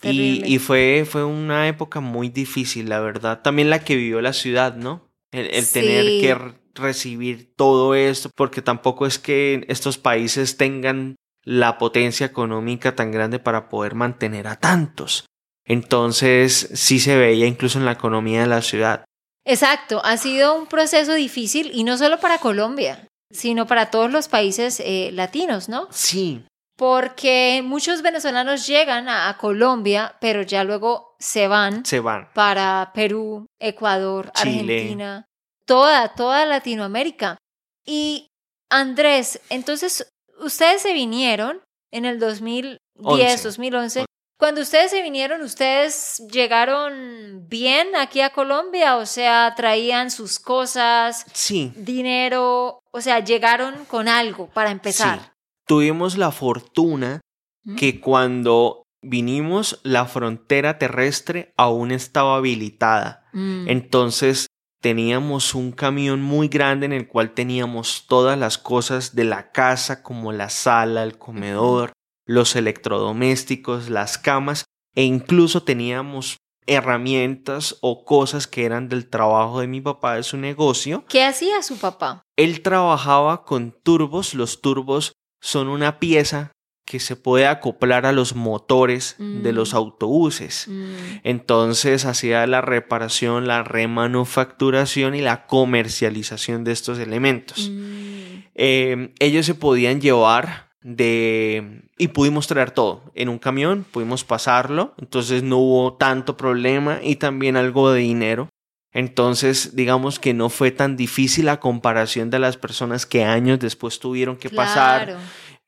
Y, 0.04 0.58
fue, 0.58 1.06
fue 1.08 1.24
una 1.24 1.68
época 1.68 2.00
muy 2.00 2.30
difícil, 2.30 2.90
la 2.90 3.00
verdad. 3.02 3.44
También 3.44 3.70
la 3.70 3.84
que 3.84 3.96
vivió 3.96 4.20
la 4.22 4.34
ciudad, 4.34 4.76
¿no? 4.76 5.08
El, 5.32 5.46
el 5.54 5.70
tener 5.70 6.18
que 6.20 6.34
re- 6.34 6.54
recibir 6.74 7.54
todo 7.56 7.94
esto, 7.94 8.32
porque 8.36 8.64
tampoco 8.64 9.06
es 9.06 9.20
que 9.20 9.64
estos 9.68 10.00
países 10.00 10.58
tengan 10.58 11.16
la 11.44 11.78
potencia 11.78 12.26
económica 12.26 12.96
tan 12.96 13.12
grande 13.12 13.40
para 13.40 13.70
poder 13.70 13.96
mantener 13.96 14.48
a 14.48 14.56
tantos. 14.58 15.26
Entonces, 15.66 16.70
sí 16.74 17.00
se 17.00 17.16
veía 17.18 17.48
incluso 17.48 17.80
en 17.80 17.86
la 17.86 17.94
economía 17.94 18.42
de 18.42 18.48
la 18.48 18.62
ciudad. 18.62 19.06
Exacto, 19.46 20.02
ha 20.04 20.18
sido 20.18 20.56
un 20.56 20.68
proceso 20.68 21.14
difícil 21.14 21.72
y 21.74 21.84
no 21.84 21.98
solo 21.98 22.20
para 22.20 22.38
Colombia, 22.40 23.08
sino 23.32 23.66
para 23.66 23.90
todos 23.90 24.12
los 24.12 24.28
países 24.28 24.80
eh, 24.80 25.10
latinos, 25.14 25.70
¿no? 25.70 25.88
Sí, 25.92 26.44
Porque 26.78 27.62
muchos 27.64 28.02
venezolanos 28.02 28.68
llegan 28.68 29.08
a, 29.10 29.30
a 29.30 29.38
Colombia, 29.38 30.16
pero 30.20 30.42
ya 30.44 30.64
luego 30.64 31.16
se 31.20 31.48
van 31.48 31.86
se 31.86 32.00
van. 32.00 32.30
para 32.34 32.92
Perú, 32.94 33.46
Ecuador, 33.60 34.32
Chile. 34.34 34.74
Argentina, 34.74 35.26
toda, 35.66 36.14
toda 36.16 36.46
Latinoamérica. 36.46 37.38
Y 37.86 38.28
Andrés, 38.70 39.42
entonces 39.50 40.08
ustedes 40.42 40.82
se 40.82 40.94
vinieron 40.94 41.62
en 41.92 42.06
el 42.06 42.20
2010, 42.20 42.80
Once. 43.04 43.44
2011. 43.44 44.06
Cuando 44.40 44.62
ustedes 44.62 44.90
se 44.90 45.04
vinieron, 45.04 45.42
¿ustedes 45.42 46.24
llegaron 46.32 47.48
bien 47.48 47.96
aquí 47.96 48.22
a 48.22 48.32
Colombia? 48.32 48.98
O 48.98 49.06
sea, 49.06 49.54
traían 49.56 50.10
sus 50.10 50.40
cosas, 50.40 51.26
Sí, 51.34 51.72
dinero, 51.76 52.80
o 52.92 53.02
sea, 53.02 53.20
llegaron 53.20 53.86
con 53.86 54.08
algo 54.08 54.48
para 54.50 54.72
empezar. 54.72 55.20
sí. 55.20 55.26
Tuvimos 55.68 56.18
la 56.18 56.32
fortuna 56.32 57.22
¿Mm? 57.64 57.76
que 57.76 58.02
cuando 58.02 58.84
vinimos 59.04 59.80
la 59.84 60.06
frontera 60.06 60.78
terrestre 60.80 61.54
aún 61.56 61.92
estaba 61.92 62.36
habilitada. 62.36 63.30
Mm, 63.34 63.70
Entonces 63.70 64.48
teníamos 64.82 65.54
un 65.54 65.72
camión 65.72 66.22
muy 66.22 66.48
grande 66.48 66.88
en 66.88 66.94
el 66.94 67.08
cual 67.08 67.34
teníamos 67.34 68.06
todas 68.08 68.38
las 68.38 68.58
cosas 68.58 69.16
de 69.16 69.24
la 69.24 69.52
casa 69.52 70.04
como 70.04 70.32
la 70.32 70.50
sala, 70.50 71.04
el 71.04 71.18
comedor, 71.18 71.94
los 72.26 72.56
electrodomésticos, 72.56 73.90
las 73.90 74.18
camas 74.18 74.66
e 74.96 75.04
incluso 75.04 75.64
teníamos 75.64 76.38
herramientas 76.66 77.78
o 77.82 78.06
cosas 78.06 78.48
que 78.48 78.66
eran 78.66 78.90
del 78.90 79.10
trabajo 79.10 79.62
de 79.62 79.68
mi 79.68 79.82
papá 79.82 80.16
de 80.16 80.24
su 80.24 80.38
negocio. 80.38 81.06
¿Qué 81.08 81.24
hacía 81.24 81.62
su 81.62 81.78
papá? 81.78 82.24
Él 82.36 82.62
trabajaba 82.62 83.44
con 83.46 83.72
turbos, 83.84 84.34
los 84.34 84.62
turbos 84.62 85.14
son 85.40 85.68
una 85.68 86.00
pieza 86.00 86.52
que 86.86 87.00
se 87.00 87.16
puede 87.16 87.48
acoplar 87.48 88.06
a 88.06 88.12
los 88.12 88.36
motores 88.36 89.16
de 89.18 89.52
Mm. 89.52 89.56
los 89.56 89.74
autobuses. 89.74 90.66
Mm, 90.68 90.94
Entonces 91.24 92.06
hacía 92.06 92.46
la 92.48 92.62
reparación, 92.62 93.48
la 93.48 93.64
remanufacturación 93.64 95.16
y 95.16 95.22
la 95.22 95.46
comercialización 95.48 96.64
de 96.64 96.72
estos 96.72 97.00
elementos. 97.00 97.70
mm. 97.70 98.12
Eh, 98.56 99.14
ellos 99.20 99.46
se 99.46 99.56
podían 99.56 100.02
llevar 100.02 100.70
de... 100.82 101.84
y 101.98 102.10
pudimos 102.10 102.48
traer 102.48 102.72
todo 102.72 103.12
en 103.16 103.30
un 103.30 103.40
camión, 103.40 103.86
pudimos 103.90 104.24
pasarlo, 104.24 104.94
entonces 105.00 105.44
no 105.44 105.58
hubo 105.58 105.94
tanto 105.94 106.36
problema 106.38 107.00
y 107.02 107.16
también 107.16 107.56
algo 107.56 107.92
de 107.92 108.02
dinero. 108.02 108.50
Entonces, 108.94 109.74
digamos 109.76 110.20
que 110.20 110.34
no 110.34 110.50
fue 110.50 110.72
tan 110.72 110.98
difícil 110.98 111.46
la 111.46 111.62
comparación 111.62 112.30
de 112.30 112.40
las 112.40 112.58
personas 112.58 113.06
que 113.06 113.24
años 113.24 113.58
después 113.60 114.00
tuvieron 114.00 114.36
que 114.36 114.50
pasar 114.50 115.06
Claro. 115.06 115.20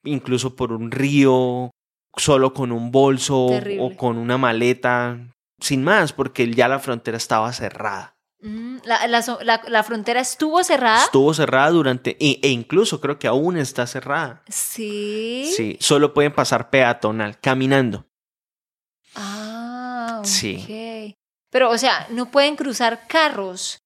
Incluso 0.03 0.55
por 0.55 0.71
un 0.71 0.91
río, 0.91 1.71
solo 2.17 2.53
con 2.53 2.71
un 2.71 2.91
bolso 2.91 3.47
Terrible. 3.49 3.83
o 3.83 3.97
con 3.97 4.17
una 4.17 4.37
maleta, 4.37 5.17
sin 5.59 5.83
más, 5.83 6.13
porque 6.13 6.49
ya 6.53 6.67
la 6.67 6.79
frontera 6.79 7.17
estaba 7.17 7.51
cerrada. 7.53 8.15
Mm, 8.41 8.77
la, 8.83 9.07
la 9.07 9.23
la- 9.43 9.61
la 9.67 9.83
frontera 9.83 10.19
estuvo 10.19 10.61
cerrada. 10.63 11.05
Estuvo 11.05 11.33
cerrada 11.33 11.69
durante, 11.69 12.17
e, 12.19 12.39
e 12.43 12.49
incluso 12.49 12.99
creo 12.99 13.17
que 13.17 13.27
aún 13.27 13.57
está 13.57 13.87
cerrada. 13.87 14.43
sí. 14.49 15.49
Sí, 15.55 15.77
solo 15.79 16.13
pueden 16.13 16.33
pasar 16.33 16.69
peatonal, 16.69 17.39
caminando. 17.39 18.05
Ah, 19.15 20.21
Sí. 20.25 21.15
Pero, 21.51 21.69
o 21.69 21.77
sea, 21.77 22.07
no 22.09 22.31
pueden 22.31 22.55
cruzar 22.55 23.07
carros 23.07 23.77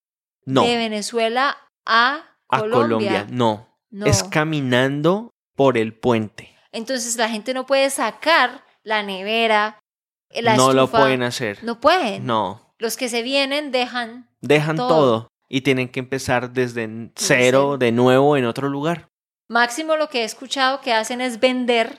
No, 0.46 0.64
de 0.64 0.78
Venezuela 0.78 1.58
a 1.86 2.24
a 2.50 2.60
Colombia. 2.60 2.82
Colombia, 2.82 3.28
no. 3.30 3.68
No. 3.92 4.06
Es 4.06 4.24
caminando 4.24 5.32
por 5.58 5.78
el 5.78 5.94
puente. 5.94 6.56
Entonces 6.72 7.18
la 7.18 7.28
gente 7.30 7.54
no 7.54 7.66
puede 7.66 7.90
sacar 7.90 8.64
la 8.84 9.04
nevera, 9.04 9.80
la 10.34 10.56
no 10.56 10.72
lo 10.72 10.88
pueden 10.90 11.24
hacer. 11.24 11.62
No 11.64 11.82
pueden. 11.82 12.26
No, 12.26 12.74
Los 12.78 12.96
que 12.96 13.10
se 13.10 13.24
vienen 13.24 13.72
dejan. 13.72 14.30
dejan 14.42 14.78
Todo. 14.78 14.88
todo. 14.88 15.28
y 15.50 15.62
tienen 15.62 15.90
que 15.90 16.00
empezar 16.00 16.52
desde 16.52 17.10
cero, 17.16 17.78
de 17.78 17.92
nuevo 17.92 18.38
en 18.38 18.46
otro 18.46 18.70
lugar. 18.70 19.08
Máximo 19.50 19.96
lo 19.96 20.10
que 20.10 20.22
he 20.22 20.26
escuchado 20.26 20.82
que 20.82 20.94
hacen 20.94 21.22
es 21.22 21.40
vender 21.40 21.98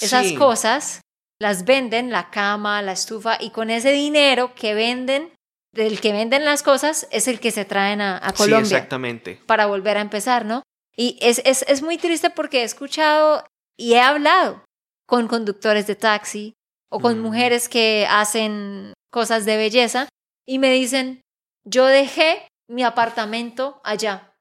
esas 0.00 0.26
Sí, 0.28 0.34
cosas, 0.34 1.00
las 1.38 1.64
venden, 1.66 2.10
la 2.10 2.30
cama, 2.30 2.80
la 2.82 2.92
estufa, 2.92 3.36
y 3.38 3.50
con 3.50 3.68
ese 3.70 3.92
dinero 3.92 4.54
que 4.54 4.72
venden, 4.74 5.30
del 5.74 6.00
que 6.00 6.12
venden 6.12 6.44
las 6.46 6.62
cosas, 6.62 7.06
es 7.12 7.28
el 7.28 7.38
que 7.38 7.50
se 7.50 7.66
traen 7.66 8.00
a, 8.00 8.16
a 8.16 8.30
Sí, 8.30 8.36
Colombia 8.38 8.60
exactamente. 8.78 9.38
para 9.46 9.66
volver 9.66 9.98
a 9.98 10.00
empezar, 10.00 10.46
¿no? 10.46 10.62
Y 10.98 11.18
es, 11.20 11.42
es, 11.44 11.62
es 11.68 11.82
muy 11.82 11.98
triste 11.98 12.30
porque 12.30 12.60
he 12.60 12.64
escuchado 12.64 13.44
y 13.78 13.94
he 13.94 14.00
hablado 14.00 14.64
con 15.06 15.28
conductores 15.28 15.86
de 15.86 15.94
taxi 15.94 16.54
o 16.90 17.00
con 17.00 17.18
Mm. 17.18 17.22
mujeres 17.22 17.68
que 17.68 18.06
hacen 18.08 18.94
cosas 19.10 19.44
de 19.44 19.56
belleza 19.56 20.08
y 20.46 20.58
me 20.58 20.72
dicen, 20.72 21.20
yo 21.64 21.86
dejé 21.86 22.48
mi 22.68 22.82
apartamento 22.82 23.80
allá, 23.84 24.34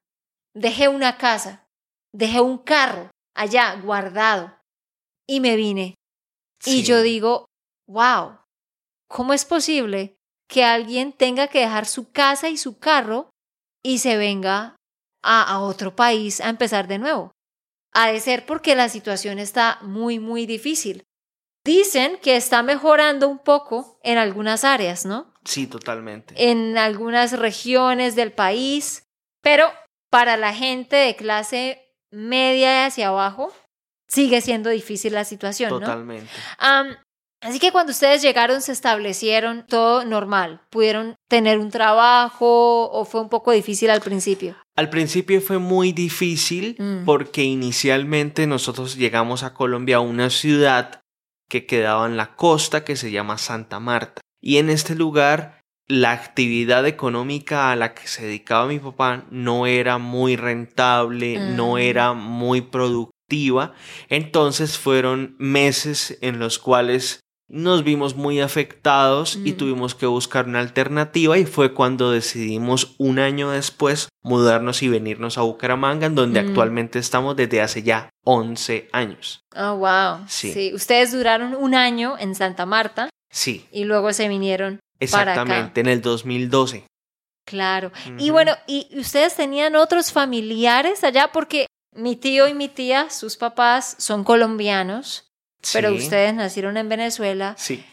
dejé 0.56 0.88
una 0.88 1.18
casa, 1.18 1.66
dejé 2.14 2.40
un 2.42 2.58
carro 2.58 3.10
allá 3.36 3.76
guardado 3.76 4.56
y 5.28 5.40
me 5.40 5.56
vine. 5.56 5.96
Y 6.66 6.84
yo 6.84 7.02
digo, 7.02 7.46
wow, 7.88 8.40
¿cómo 9.08 9.34
es 9.34 9.46
posible 9.46 10.16
que 10.48 10.64
alguien 10.64 11.12
tenga 11.14 11.48
que 11.48 11.60
dejar 11.60 11.86
su 11.86 12.12
casa 12.12 12.50
y 12.50 12.58
su 12.58 12.80
carro 12.80 13.30
y 13.84 14.00
se 14.00 14.18
venga 14.18 14.76
a, 15.26 15.44
a 15.44 15.60
otro 15.60 15.96
país 15.96 16.40
a 16.40 16.50
empezar 16.50 16.88
de 16.88 17.00
nuevo? 17.00 17.32
Ha 17.94 18.12
de 18.12 18.20
ser 18.20 18.46
porque 18.46 18.76
la 18.76 18.90
situación 18.90 19.40
está 19.40 19.80
muy, 19.82 20.20
muy 20.20 20.46
difícil. 20.46 21.04
Dicen 21.66 22.20
que 22.22 22.36
está 22.36 22.62
mejorando 22.62 23.28
un 23.28 23.40
poco 23.40 24.00
en 24.04 24.18
algunas 24.18 24.64
áreas, 24.64 25.06
¿no? 25.06 25.34
Sí, 25.46 25.66
totalmente. 25.66 26.36
En 26.38 26.78
algunas 26.78 27.32
regiones 27.38 28.16
del 28.16 28.32
país, 28.32 29.04
pero 29.42 29.72
para 30.12 30.38
la 30.38 30.54
gente 30.54 30.96
de 30.96 31.16
clase 31.16 31.82
media 32.12 32.86
hacia 32.86 33.08
abajo 33.08 33.52
sigue 34.08 34.42
siendo 34.42 34.70
difícil 34.70 35.14
la 35.14 35.26
situación, 35.26 35.72
¿no? 35.72 35.80
totalmente. 35.80 36.30
Am, 36.58 36.96
así 37.46 37.60
que 37.60 37.72
cuando 37.72 37.92
ustedes 37.92 38.22
llegaron 38.22 38.62
se 38.62 38.72
establecieron 38.72 39.66
todo 39.68 40.04
normal. 40.06 40.62
¿Pudieron 40.70 41.16
tener 41.30 41.60
un 41.60 41.72
trabajo 41.72 42.90
o 42.92 43.06
fue 43.06 43.22
un 43.22 43.30
poco 43.30 43.52
difícil 43.52 43.90
al 43.90 44.02
principio? 44.02 44.56
Al 44.76 44.90
principio 44.90 45.42
fue 45.42 45.58
muy 45.60 45.92
difícil 45.94 46.76
Mm. 46.80 47.06
porque 47.06 47.44
inicialmente 47.44 48.48
nosotros 48.48 48.96
llegamos 48.98 49.44
a 49.44 49.54
Colombia 49.54 49.98
a 49.98 50.02
una 50.02 50.30
ciudad 50.30 51.02
que 51.50 51.66
quedaba 51.66 52.06
en 52.08 52.18
la 52.18 52.36
costa 52.36 52.84
que 52.84 52.96
se 52.96 53.12
llama 53.12 53.38
Santa 53.38 53.80
Marta. 53.80 54.22
Y 54.42 54.58
en 54.58 54.70
este 54.70 54.96
lugar 54.96 55.62
la 55.88 56.12
actividad 56.14 56.88
económica 56.88 57.72
a 57.72 57.76
la 57.76 57.94
que 57.94 58.08
se 58.08 58.26
dedicaba 58.26 58.66
mi 58.66 58.80
papá 58.80 59.26
no 59.30 59.68
era 59.68 60.00
muy 60.00 60.36
rentable, 60.36 61.38
no 61.38 61.74
Mm. 61.74 61.78
era 61.78 62.14
muy 62.14 62.62
productiva. 62.62 63.74
Entonces 64.10 64.78
fueron 64.80 65.36
meses 65.40 66.18
en 66.22 66.40
los 66.40 66.58
cuales 66.60 67.20
nos 67.48 67.84
vimos 67.84 68.16
muy 68.16 68.42
afectados 68.42 69.36
y 69.36 69.52
Mm. 69.54 69.58
tuvimos 69.58 69.94
que 69.96 70.06
buscar 70.08 70.48
una 70.48 70.60
alternativa 70.60 71.38
y 71.38 71.46
fue 71.46 71.74
cuando 71.74 72.12
decidimos 72.12 72.96
un 72.98 73.20
año 73.20 73.52
después 73.52 74.10
mudarnos 74.24 74.82
y 74.82 74.90
venirnos 74.90 75.38
a 75.38 75.42
Bucaramanga, 75.42 76.08
en 76.08 76.16
donde 76.16 76.42
Mm. 76.42 76.48
actualmente 76.48 76.98
estamos 77.00 77.36
desde 77.36 77.62
hace 77.62 77.84
ya 77.84 78.10
11 78.24 78.90
años. 78.92 79.42
Oh, 79.56 79.76
wow. 79.76 80.26
Sí. 80.28 80.72
Ustedes 80.74 81.12
duraron 81.12 81.54
un 81.56 81.76
año 81.76 82.16
en 82.18 82.34
Santa 82.34 82.66
Marta 82.66 83.10
Sí, 83.32 83.66
y 83.72 83.84
luego 83.84 84.12
se 84.14 84.28
vinieron 84.28 84.80
para 85.12 85.34
acá. 85.34 85.42
exactamente, 85.42 85.82
en 85.82 85.88
el 85.88 86.02
2012. 86.02 86.86
Claro. 87.46 87.92
Y 88.18 88.24
Ujú. 88.26 88.34
bueno, 88.34 88.54
¿y 88.66 88.88
ustedes 89.00 89.36
tenían 89.36 89.76
otros 89.76 90.12
familiares 90.12 91.04
allá? 91.04 91.30
Porque 91.32 91.68
mi 91.94 92.16
tío 92.16 92.48
y 92.48 92.56
mi 92.56 92.70
tía, 92.70 93.12
sus 93.12 93.38
papás, 93.38 93.96
son 94.00 94.24
colombianos, 94.24 95.25
pero 95.74 95.92
Sí, 95.92 95.98
ustedes 95.98 96.34
nacieron 96.34 96.78
en 96.78 96.90
Venezuela. 96.90 97.56
Sí. 97.58 97.84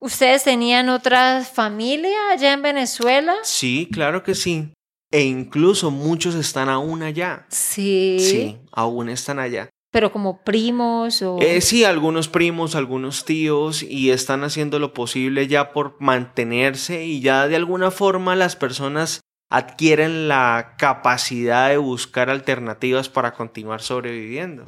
¿Ustedes 0.00 0.44
tenían 0.44 0.88
otra 0.88 1.44
familia 1.44 2.30
allá 2.30 2.52
en 2.52 2.62
Venezuela? 2.62 3.34
Sí, 3.42 3.88
claro 3.92 4.22
que 4.22 4.34
sí. 4.34 4.72
E 5.10 5.22
incluso 5.22 5.90
muchos 5.90 6.34
están 6.34 6.68
aún 6.68 7.02
allá. 7.02 7.46
Sí. 7.48 8.18
Sí, 8.20 8.58
aún 8.72 9.08
están 9.08 9.38
allá. 9.38 9.70
Pero 9.90 10.12
como 10.12 10.42
primos 10.44 11.22
o... 11.22 11.38
Eh, 11.40 11.60
sí, 11.62 11.84
algunos 11.84 12.28
primos, 12.28 12.74
algunos 12.74 13.24
tíos, 13.24 13.82
y 13.82 14.10
están 14.10 14.44
haciendo 14.44 14.78
lo 14.78 14.92
posible 14.92 15.46
ya 15.48 15.72
por 15.72 15.96
mantenerse 15.98 17.06
y 17.06 17.20
ya 17.20 17.48
de 17.48 17.56
alguna 17.56 17.90
forma 17.90 18.36
las 18.36 18.54
personas 18.54 19.22
adquieren 19.50 20.28
la 20.28 20.74
capacidad 20.78 21.70
de 21.70 21.78
buscar 21.78 22.28
alternativas 22.28 23.08
para 23.08 23.32
continuar 23.32 23.80
sobreviviendo. 23.80 24.66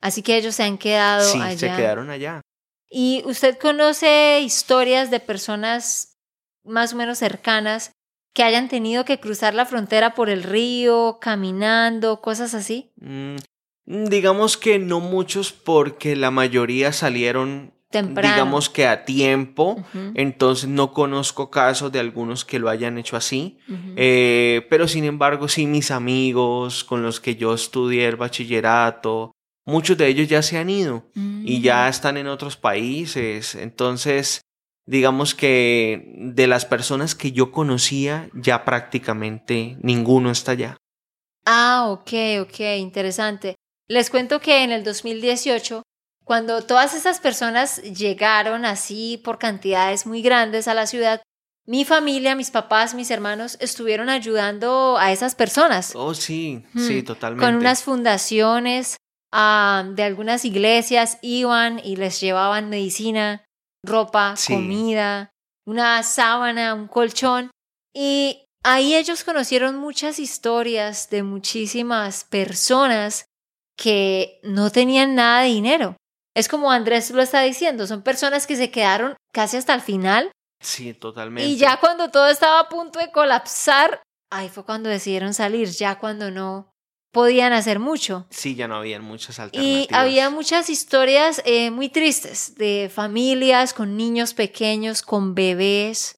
Así 0.00 0.22
que 0.22 0.36
ellos 0.36 0.54
se 0.54 0.62
han 0.62 0.78
quedado 0.78 1.24
Sí, 1.30 1.40
allá. 1.40 1.58
se 1.58 1.66
quedaron 1.76 2.10
allá. 2.10 2.40
¿Y 2.90 3.22
usted 3.26 3.58
conoce 3.58 4.40
historias 4.40 5.10
de 5.10 5.20
personas 5.20 6.16
más 6.64 6.92
o 6.92 6.96
menos 6.96 7.18
cercanas 7.18 7.92
que 8.34 8.42
hayan 8.44 8.68
tenido 8.68 9.04
que 9.04 9.18
cruzar 9.18 9.54
la 9.54 9.66
frontera 9.66 10.14
por 10.14 10.30
el 10.30 10.42
río, 10.42 11.18
caminando, 11.20 12.20
cosas 12.20 12.54
así? 12.54 12.92
Mm, 13.00 13.36
digamos 13.86 14.56
que 14.56 14.78
no 14.78 15.00
muchos 15.00 15.52
porque 15.52 16.14
la 16.14 16.30
mayoría 16.30 16.92
salieron, 16.92 17.74
Temprano. 17.90 18.34
digamos 18.34 18.68
que 18.70 18.86
a 18.86 19.04
tiempo. 19.04 19.82
Entonces 20.14 20.68
no 20.68 20.92
conozco 20.92 21.50
casos 21.50 21.90
de 21.90 21.98
algunos 22.00 22.44
que 22.44 22.58
lo 22.58 22.68
hayan 22.68 22.96
hecho 22.98 23.16
así. 23.16 23.58
Eh, 23.96 24.66
pero 24.70 24.86
sin 24.88 25.04
embargo, 25.04 25.48
sí, 25.48 25.66
mis 25.66 25.90
amigos 25.90 26.84
con 26.84 27.02
los 27.02 27.18
que 27.20 27.34
yo 27.36 27.52
estudié 27.54 28.06
el 28.06 28.16
bachillerato, 28.16 29.32
muchos 29.68 29.96
de 29.98 30.08
ellos 30.08 30.28
ya 30.28 30.42
se 30.42 30.58
han 30.58 30.70
ido 30.70 31.04
y 31.14 31.60
ya 31.60 31.88
están 31.88 32.16
en 32.16 32.26
otros 32.26 32.56
países. 32.56 33.54
Entonces, 33.54 34.40
digamos 34.86 35.34
que 35.34 36.12
de 36.16 36.46
las 36.46 36.64
personas 36.64 37.14
que 37.14 37.32
yo 37.32 37.52
conocía, 37.52 38.28
ya 38.34 38.64
prácticamente 38.64 39.76
ninguno 39.82 40.30
está 40.30 40.52
allá. 40.52 40.76
Ah, 41.44 41.86
ok, 41.88 42.10
ok, 42.42 42.60
interesante. 42.78 43.54
Les 43.88 44.10
cuento 44.10 44.40
que 44.40 44.64
en 44.64 44.72
el 44.72 44.84
2018, 44.84 45.82
cuando 46.24 46.62
todas 46.62 46.94
esas 46.94 47.20
personas 47.20 47.82
llegaron 47.82 48.64
así 48.64 49.20
por 49.24 49.38
cantidades 49.38 50.06
muy 50.06 50.20
grandes 50.22 50.68
a 50.68 50.74
la 50.74 50.86
ciudad, 50.86 51.22
mi 51.66 51.84
familia, 51.84 52.34
mis 52.34 52.50
papás, 52.50 52.94
mis 52.94 53.10
hermanos 53.10 53.58
estuvieron 53.60 54.08
ayudando 54.08 54.96
a 54.98 55.12
esas 55.12 55.34
personas 55.34 55.92
Oh, 55.94 56.14
sí, 56.14 56.64
Hmm, 56.72 56.80
sí, 56.86 57.02
totalmente. 57.02 57.44
con 57.44 57.54
unas 57.56 57.82
fundaciones 57.82 58.96
ah, 59.32 59.84
de 59.94 60.02
algunas 60.02 60.44
iglesias, 60.44 61.18
iban 61.22 61.80
y 61.84 61.96
les 61.96 62.20
llevaban 62.20 62.68
medicina, 62.70 63.44
ropa, 63.84 64.36
Sí. 64.36 64.54
comida, 64.54 65.30
una 65.66 66.02
sábana, 66.02 66.74
un 66.74 66.88
colchón. 66.88 67.50
Y 67.94 68.44
ahí 68.64 68.94
ellos 68.94 69.24
conocieron 69.24 69.76
muchas 69.76 70.18
historias 70.18 71.10
de 71.10 71.22
muchísimas 71.22 72.24
personas 72.24 73.26
que 73.76 74.40
no 74.42 74.70
tenían 74.70 75.14
nada 75.14 75.42
de 75.42 75.48
dinero. 75.48 75.96
Es 76.34 76.48
como 76.48 76.70
Andrés 76.70 77.10
lo 77.10 77.22
está 77.22 77.42
diciendo, 77.42 77.86
son 77.86 78.02
personas 78.02 78.46
que 78.46 78.56
se 78.56 78.70
quedaron 78.70 79.16
casi 79.32 79.56
hasta 79.56 79.74
el 79.74 79.80
final 79.80 80.30
Sí, 80.60 80.94
totalmente. 80.94 81.48
y 81.48 81.56
ya 81.56 81.78
cuando 81.80 82.10
todo 82.10 82.28
estaba 82.28 82.60
a 82.60 82.68
punto 82.68 82.98
de 82.98 83.10
colapsar, 83.12 84.02
ahí 84.32 84.48
fue 84.48 84.64
cuando 84.64 84.88
decidieron 84.88 85.34
salir, 85.34 85.68
ya 85.68 85.98
cuando 85.98 86.30
no 86.30 86.70
podían 87.12 87.52
hacer 87.52 87.78
mucho. 87.78 88.26
Sí, 88.30 88.54
ya 88.54 88.68
no 88.68 88.76
habían 88.76 89.02
muchas 89.02 89.38
Y 89.38 89.42
alternativas. 89.42 89.88
había 89.92 90.30
muchas 90.30 90.68
historias 90.70 91.42
eh, 91.44 91.70
muy 91.70 91.88
tristes 91.88 92.54
de 92.56 92.90
familias 92.94 93.74
con 93.74 93.96
niños 93.96 94.34
pequeños, 94.34 95.02
con 95.02 95.34
bebés, 95.34 96.16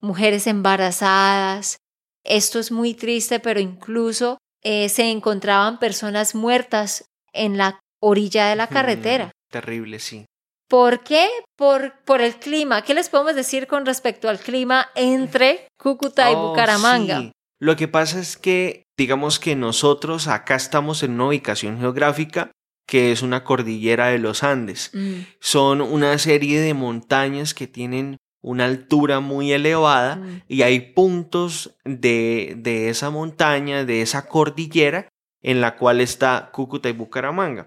mujeres 0.00 0.46
embarazadas. 0.46 1.78
Esto 2.24 2.58
es 2.58 2.70
muy 2.72 2.94
triste, 2.94 3.40
pero 3.40 3.60
incluso 3.60 4.38
eh, 4.62 4.88
se 4.88 5.10
encontraban 5.10 5.78
personas 5.78 6.34
muertas 6.34 7.04
en 7.32 7.56
la 7.58 7.80
orilla 8.00 8.48
de 8.48 8.56
la 8.56 8.66
Mm, 8.66 8.72
carretera. 8.72 9.30
Terrible, 9.50 9.98
sí. 9.98 10.24
¿Por 10.68 11.02
qué? 11.02 11.28
Por, 11.56 11.94
por 12.04 12.20
el 12.20 12.36
clima. 12.36 12.82
¿Qué 12.82 12.92
les 12.92 13.08
podemos 13.08 13.34
decir 13.34 13.66
con 13.66 13.86
respecto 13.86 14.28
al 14.28 14.38
clima 14.38 14.90
entre 14.94 15.66
Cúcuta 15.78 16.30
y 16.30 16.34
Oh, 16.34 16.48
Bucaramanga? 16.48 17.20
sí. 17.20 17.32
Lo 17.60 17.76
que 17.76 17.88
pasa 17.88 18.20
es 18.20 18.36
que, 18.36 18.84
digamos 18.96 19.38
que 19.38 19.56
nosotros 19.56 20.28
acá 20.28 20.54
estamos 20.54 21.02
en 21.02 21.12
una 21.12 21.28
ubicación 21.28 21.78
geográfica 21.78 22.52
que 22.86 23.12
es 23.12 23.20
una 23.20 23.44
cordillera 23.44 24.06
de 24.06 24.18
los 24.18 24.42
Andes. 24.42 24.90
Mm, 24.94 25.20
Son 25.40 25.82
una 25.82 26.16
serie 26.18 26.60
de 26.60 26.72
montañas 26.72 27.52
que 27.52 27.66
tienen 27.66 28.16
una 28.40 28.64
altura 28.64 29.20
muy 29.20 29.52
elevada 29.52 30.16
mm, 30.16 30.42
y 30.48 30.62
hay 30.62 30.80
puntos 30.94 31.76
de, 31.84 32.54
de 32.56 32.88
esa 32.88 33.10
montaña, 33.10 33.84
de 33.84 34.00
esa 34.00 34.26
cordillera, 34.26 35.08
en 35.42 35.60
la 35.60 35.76
cual 35.76 36.00
está 36.00 36.50
Cúcuta 36.52 36.88
y 36.88 36.92
Bucaramanga. 36.92 37.66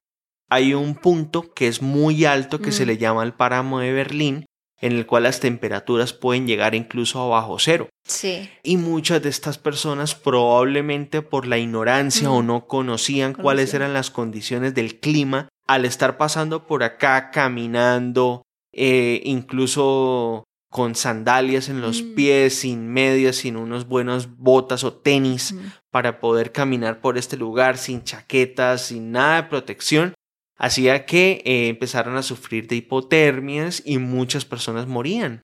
Hay 0.49 0.73
un 0.73 0.95
punto 0.95 1.53
que 1.53 1.67
es 1.67 1.81
muy 1.81 2.25
alto 2.25 2.59
que 2.59 2.71
se 2.71 2.83
Mm. 2.85 2.87
le 2.87 2.97
llama 2.97 3.23
el 3.23 3.33
páramo 3.33 3.79
de 3.79 3.93
Berlín, 3.93 4.45
en 4.81 4.93
el 4.93 5.05
cual 5.05 5.23
las 5.23 5.39
temperaturas 5.39 6.11
pueden 6.13 6.47
llegar 6.47 6.73
incluso 6.75 7.19
a 7.21 7.27
bajo 7.27 7.57
cero. 7.59 7.87
sí. 8.05 8.49
Y 8.63 8.77
muchas 8.77 9.21
de 9.21 9.29
estas 9.29 9.57
personas 9.57 10.15
probablemente 10.15 11.21
por 11.21 11.45
la 11.47 11.57
ignorancia 11.59 12.29
Mm. 12.29 12.31
o 12.33 12.43
no 12.43 12.67
conocían 12.67 13.33
cuáles 13.33 13.73
eran 13.73 13.93
las 13.93 14.09
condiciones 14.11 14.73
del 14.73 14.99
clima, 14.99 15.47
al 15.67 15.85
estar 15.85 16.17
pasando 16.17 16.65
por 16.67 16.83
acá 16.83 17.29
caminando, 17.31 18.41
eh, 18.73 19.21
incluso 19.25 20.43
con 20.71 20.95
sandalias 20.95 21.67
en 21.69 21.81
los 21.81 22.01
Mm. 22.01 22.15
pies, 22.15 22.55
sin 22.59 22.87
medias, 22.87 23.35
sin 23.35 23.57
unos 23.57 23.87
buenos 23.87 24.37
botas 24.37 24.83
o 24.85 24.93
tenis 24.93 25.51
Mm, 25.53 25.59
para 25.91 26.19
poder 26.21 26.51
caminar 26.53 27.01
por 27.01 27.17
este 27.17 27.35
lugar, 27.37 27.77
sin 27.77 28.03
chaquetas, 28.03 28.85
sin 28.87 29.11
nada 29.11 29.41
de 29.43 29.49
protección, 29.49 30.13
hacía 30.61 31.05
que 31.07 31.41
eh, 31.43 31.69
empezaran 31.69 32.15
a 32.15 32.23
sufrir 32.23 32.67
de 32.67 32.75
hipotermias 32.75 33.81
y 33.83 33.97
muchas 33.97 34.45
personas 34.45 34.85
morían. 34.85 35.41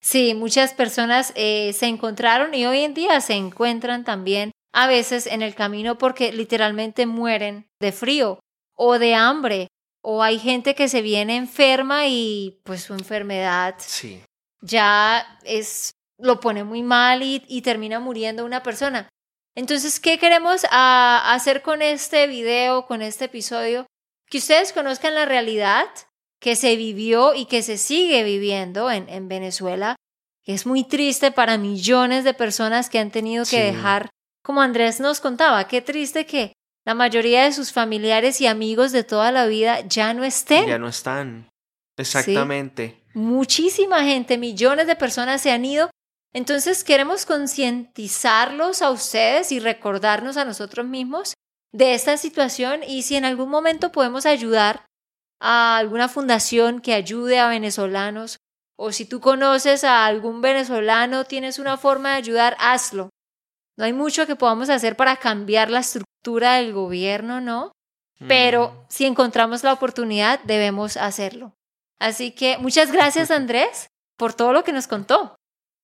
Sí, 0.00 0.34
muchas 0.34 0.72
personas 0.74 1.32
eh, 1.34 1.72
se 1.72 1.86
encontraron 1.86 2.54
y 2.54 2.64
hoy 2.66 2.80
en 2.80 2.94
día 2.94 3.20
se 3.20 3.34
encuentran 3.34 4.04
también 4.04 4.52
a 4.72 4.86
veces 4.86 5.26
en 5.26 5.42
el 5.42 5.56
camino 5.56 5.98
porque 5.98 6.32
literalmente 6.32 7.06
mueren 7.06 7.66
de 7.80 7.90
frío 7.90 8.38
o 8.76 8.98
de 9.00 9.14
hambre 9.14 9.68
o 10.02 10.22
hay 10.22 10.38
gente 10.38 10.76
que 10.76 10.88
se 10.88 11.02
viene 11.02 11.36
enferma 11.36 12.06
y 12.06 12.60
pues 12.62 12.82
su 12.82 12.94
enfermedad 12.94 13.74
Sí. 13.78 14.22
ya 14.62 15.38
es 15.42 15.90
lo 16.18 16.38
pone 16.38 16.62
muy 16.62 16.82
mal 16.82 17.22
y, 17.24 17.42
y 17.48 17.62
termina 17.62 17.98
muriendo 17.98 18.44
una 18.44 18.62
persona. 18.62 19.08
Entonces, 19.56 19.98
¿qué 19.98 20.18
queremos 20.18 20.64
ah, 20.70 21.32
hacer 21.34 21.62
con 21.62 21.82
este 21.82 22.26
video, 22.26 22.86
con 22.86 23.02
este 23.02 23.24
episodio? 23.24 23.86
Que 24.30 24.38
ustedes 24.38 24.72
conozcan 24.72 25.14
la 25.14 25.24
realidad 25.24 25.86
que 26.40 26.56
se 26.56 26.76
vivió 26.76 27.34
y 27.34 27.46
que 27.46 27.62
se 27.62 27.78
sigue 27.78 28.22
viviendo 28.24 28.90
en, 28.90 29.08
en 29.08 29.28
Venezuela, 29.28 29.96
que 30.44 30.52
es 30.54 30.66
muy 30.66 30.84
triste 30.84 31.30
para 31.32 31.58
millones 31.58 32.24
de 32.24 32.34
personas 32.34 32.90
que 32.90 32.98
han 32.98 33.10
tenido 33.10 33.44
que 33.44 33.50
Sí. 33.50 33.56
dejar, 33.74 34.10
como 34.42 34.60
Andrés 34.62 35.00
nos 35.00 35.20
contaba, 35.20 35.66
qué 35.66 35.80
triste 35.82 36.26
que 36.26 36.52
la 36.84 36.94
mayoría 36.94 37.44
de 37.44 37.52
sus 37.52 37.72
familiares 37.72 38.40
y 38.40 38.46
amigos 38.46 38.92
de 38.92 39.02
toda 39.02 39.32
la 39.32 39.46
vida 39.46 39.80
ya 39.88 40.14
no 40.14 40.22
estén. 40.24 40.66
Ya 40.66 40.78
no 40.78 40.88
están. 40.88 41.48
Exactamente. 41.96 43.02
Muchísima 43.14 44.04
gente, 44.04 44.38
millones 44.38 44.86
de 44.86 44.94
personas 44.96 45.40
se 45.40 45.50
han 45.50 45.64
ido. 45.64 45.90
Entonces 46.34 46.84
queremos 46.84 47.24
concientizarlos 47.24 48.82
a 48.82 48.90
ustedes 48.90 49.52
y 49.52 49.58
recordarnos 49.60 50.36
a 50.36 50.44
nosotros 50.44 50.86
mismos 50.86 51.32
de 51.72 51.94
esta 51.94 52.16
situación 52.16 52.80
y 52.86 53.02
si 53.02 53.16
en 53.16 53.24
algún 53.24 53.50
momento 53.50 53.92
podemos 53.92 54.26
ayudar 54.26 54.86
a 55.40 55.76
alguna 55.76 56.08
fundación 56.08 56.80
que 56.80 56.94
ayude 56.94 57.38
a 57.38 57.48
venezolanos 57.48 58.38
o 58.78 58.92
si 58.92 59.04
tú 59.06 59.20
conoces 59.20 59.84
a 59.84 60.06
algún 60.06 60.40
venezolano, 60.40 61.24
tienes 61.24 61.58
una 61.58 61.76
forma 61.76 62.10
de 62.10 62.16
ayudar, 62.16 62.56
hazlo. 62.60 63.10
No 63.78 63.84
hay 63.84 63.92
mucho 63.92 64.26
que 64.26 64.36
podamos 64.36 64.70
hacer 64.70 64.96
para 64.96 65.16
cambiar 65.16 65.70
la 65.70 65.80
estructura 65.80 66.54
del 66.54 66.72
gobierno, 66.72 67.40
¿no? 67.40 67.72
Pero 68.28 68.68
Mm. 68.68 68.86
si 68.88 69.04
encontramos 69.04 69.62
la 69.62 69.74
oportunidad, 69.74 70.40
debemos 70.44 70.96
hacerlo. 70.96 71.52
Así 71.98 72.30
que 72.30 72.56
muchas 72.58 72.90
gracias, 72.92 73.30
Andrés, 73.30 73.88
por 74.16 74.32
todo 74.32 74.52
lo 74.54 74.64
que 74.64 74.72
nos 74.72 74.86
contó. 74.86 75.36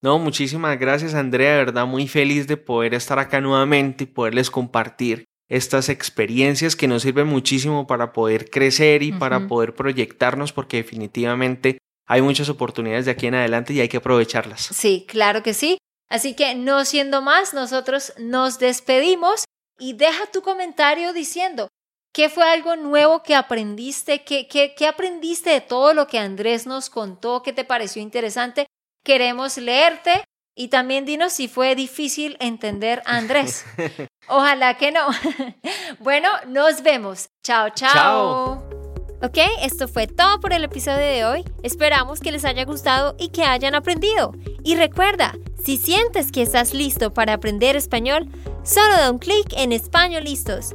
No, 0.03 0.19
muchísimas 0.19 0.79
gracias 0.79 1.15
Andrea, 1.15 1.53
de 1.53 1.59
verdad 1.59 1.87
muy 1.87 2.09
feliz 2.09 2.47
de 2.49 2.57
poder 2.57 2.93
estar 2.95 3.19
acá 3.19 3.41
nuevamente 3.41 4.05
y 4.05 4.07
poderles 4.09 4.51
compartir 4.51 5.25
estas 5.49 5.89
experiencias 5.89 6.77
que 6.77 6.89
nos 6.89 7.03
sirven 7.03 7.27
muchísimo 7.27 7.87
para 7.87 8.13
poder 8.13 8.51
crecer 8.51 9.03
y 9.03 9.13
para 9.13 9.47
poder 9.47 9.75
proyectarnos 9.75 10.53
porque 10.53 10.79
definitivamente 10.79 11.79
hay 12.07 12.23
muchas 12.23 12.49
oportunidades 12.49 13.05
de 13.05 13.11
aquí 13.11 13.27
en 13.27 13.35
adelante 13.35 13.73
y 13.73 13.81
hay 13.81 13.89
que 13.89 13.99
aprovecharlas. 13.99 14.61
Sí, 14.61 15.05
claro 15.09 15.43
que 15.43 15.55
sí. 15.55 15.79
Así 16.09 16.35
que 16.35 16.55
no 16.55 16.85
siendo 16.85 17.23
más, 17.23 17.55
nosotros 17.55 18.13
nos 18.19 18.59
despedimos 18.59 19.45
y 19.79 19.95
deja 19.95 20.27
tu 20.27 20.43
comentario 20.43 21.13
diciendo 21.13 21.69
qué 22.13 22.29
fue 22.29 22.45
algo 22.45 22.77
nuevo 22.77 23.23
que 23.23 23.35
aprendiste, 23.35 24.23
qué, 24.23 24.47
qué, 24.47 24.75
qué 24.77 24.87
aprendiste 24.87 25.51
de 25.51 25.61
todo 25.61 25.95
lo 25.95 26.07
que 26.07 26.19
Andrés 26.19 26.67
nos 26.67 26.91
contó, 26.91 27.43
qué 27.43 27.53
te 27.53 27.65
pareció 27.65 28.03
interesante. 28.03 28.67
Queremos 29.03 29.57
leerte 29.57 30.23
y 30.55 30.69
también 30.69 31.05
dinos 31.05 31.33
si 31.33 31.49
fue 31.49 31.75
difícil 31.75 32.37
entender 32.41 33.03
a 33.07 33.17
Andrés. 33.17 33.65
Ojalá 34.29 34.77
que 34.77 34.93
no. 34.93 35.01
bueno, 36.01 36.29
nos 36.47 36.83
vemos. 36.83 37.29
Chao, 37.43 37.71
chao. 37.71 37.93
Chao. 37.93 38.83
Ok, 39.25 39.39
esto 39.61 39.87
fue 39.87 40.09
todo 40.09 40.41
por 40.41 40.53
el 40.53 40.65
episodio 40.65 40.99
de 40.99 41.25
hoy. 41.25 41.45
Esperamos 41.63 42.19
que 42.19 42.33
les 42.33 42.45
haya 42.45 42.65
gustado 42.65 43.15
y 43.19 43.29
que 43.29 43.45
hayan 43.45 43.77
aprendido. 43.77 44.33
Y 44.65 44.75
recuerda, 44.75 45.37
si 45.65 45.77
sientes 45.77 46.33
que 46.33 46.43
estás 46.43 46.75
listo 46.75 47.15
para 47.15 47.35
aprender 47.35 47.77
español, 47.77 48.29
solo 48.65 48.97
da 48.97 49.13
un 49.13 49.21
clic 49.21 49.53
en 49.57 49.71
Español 49.71 50.25
Listos. 50.25 50.75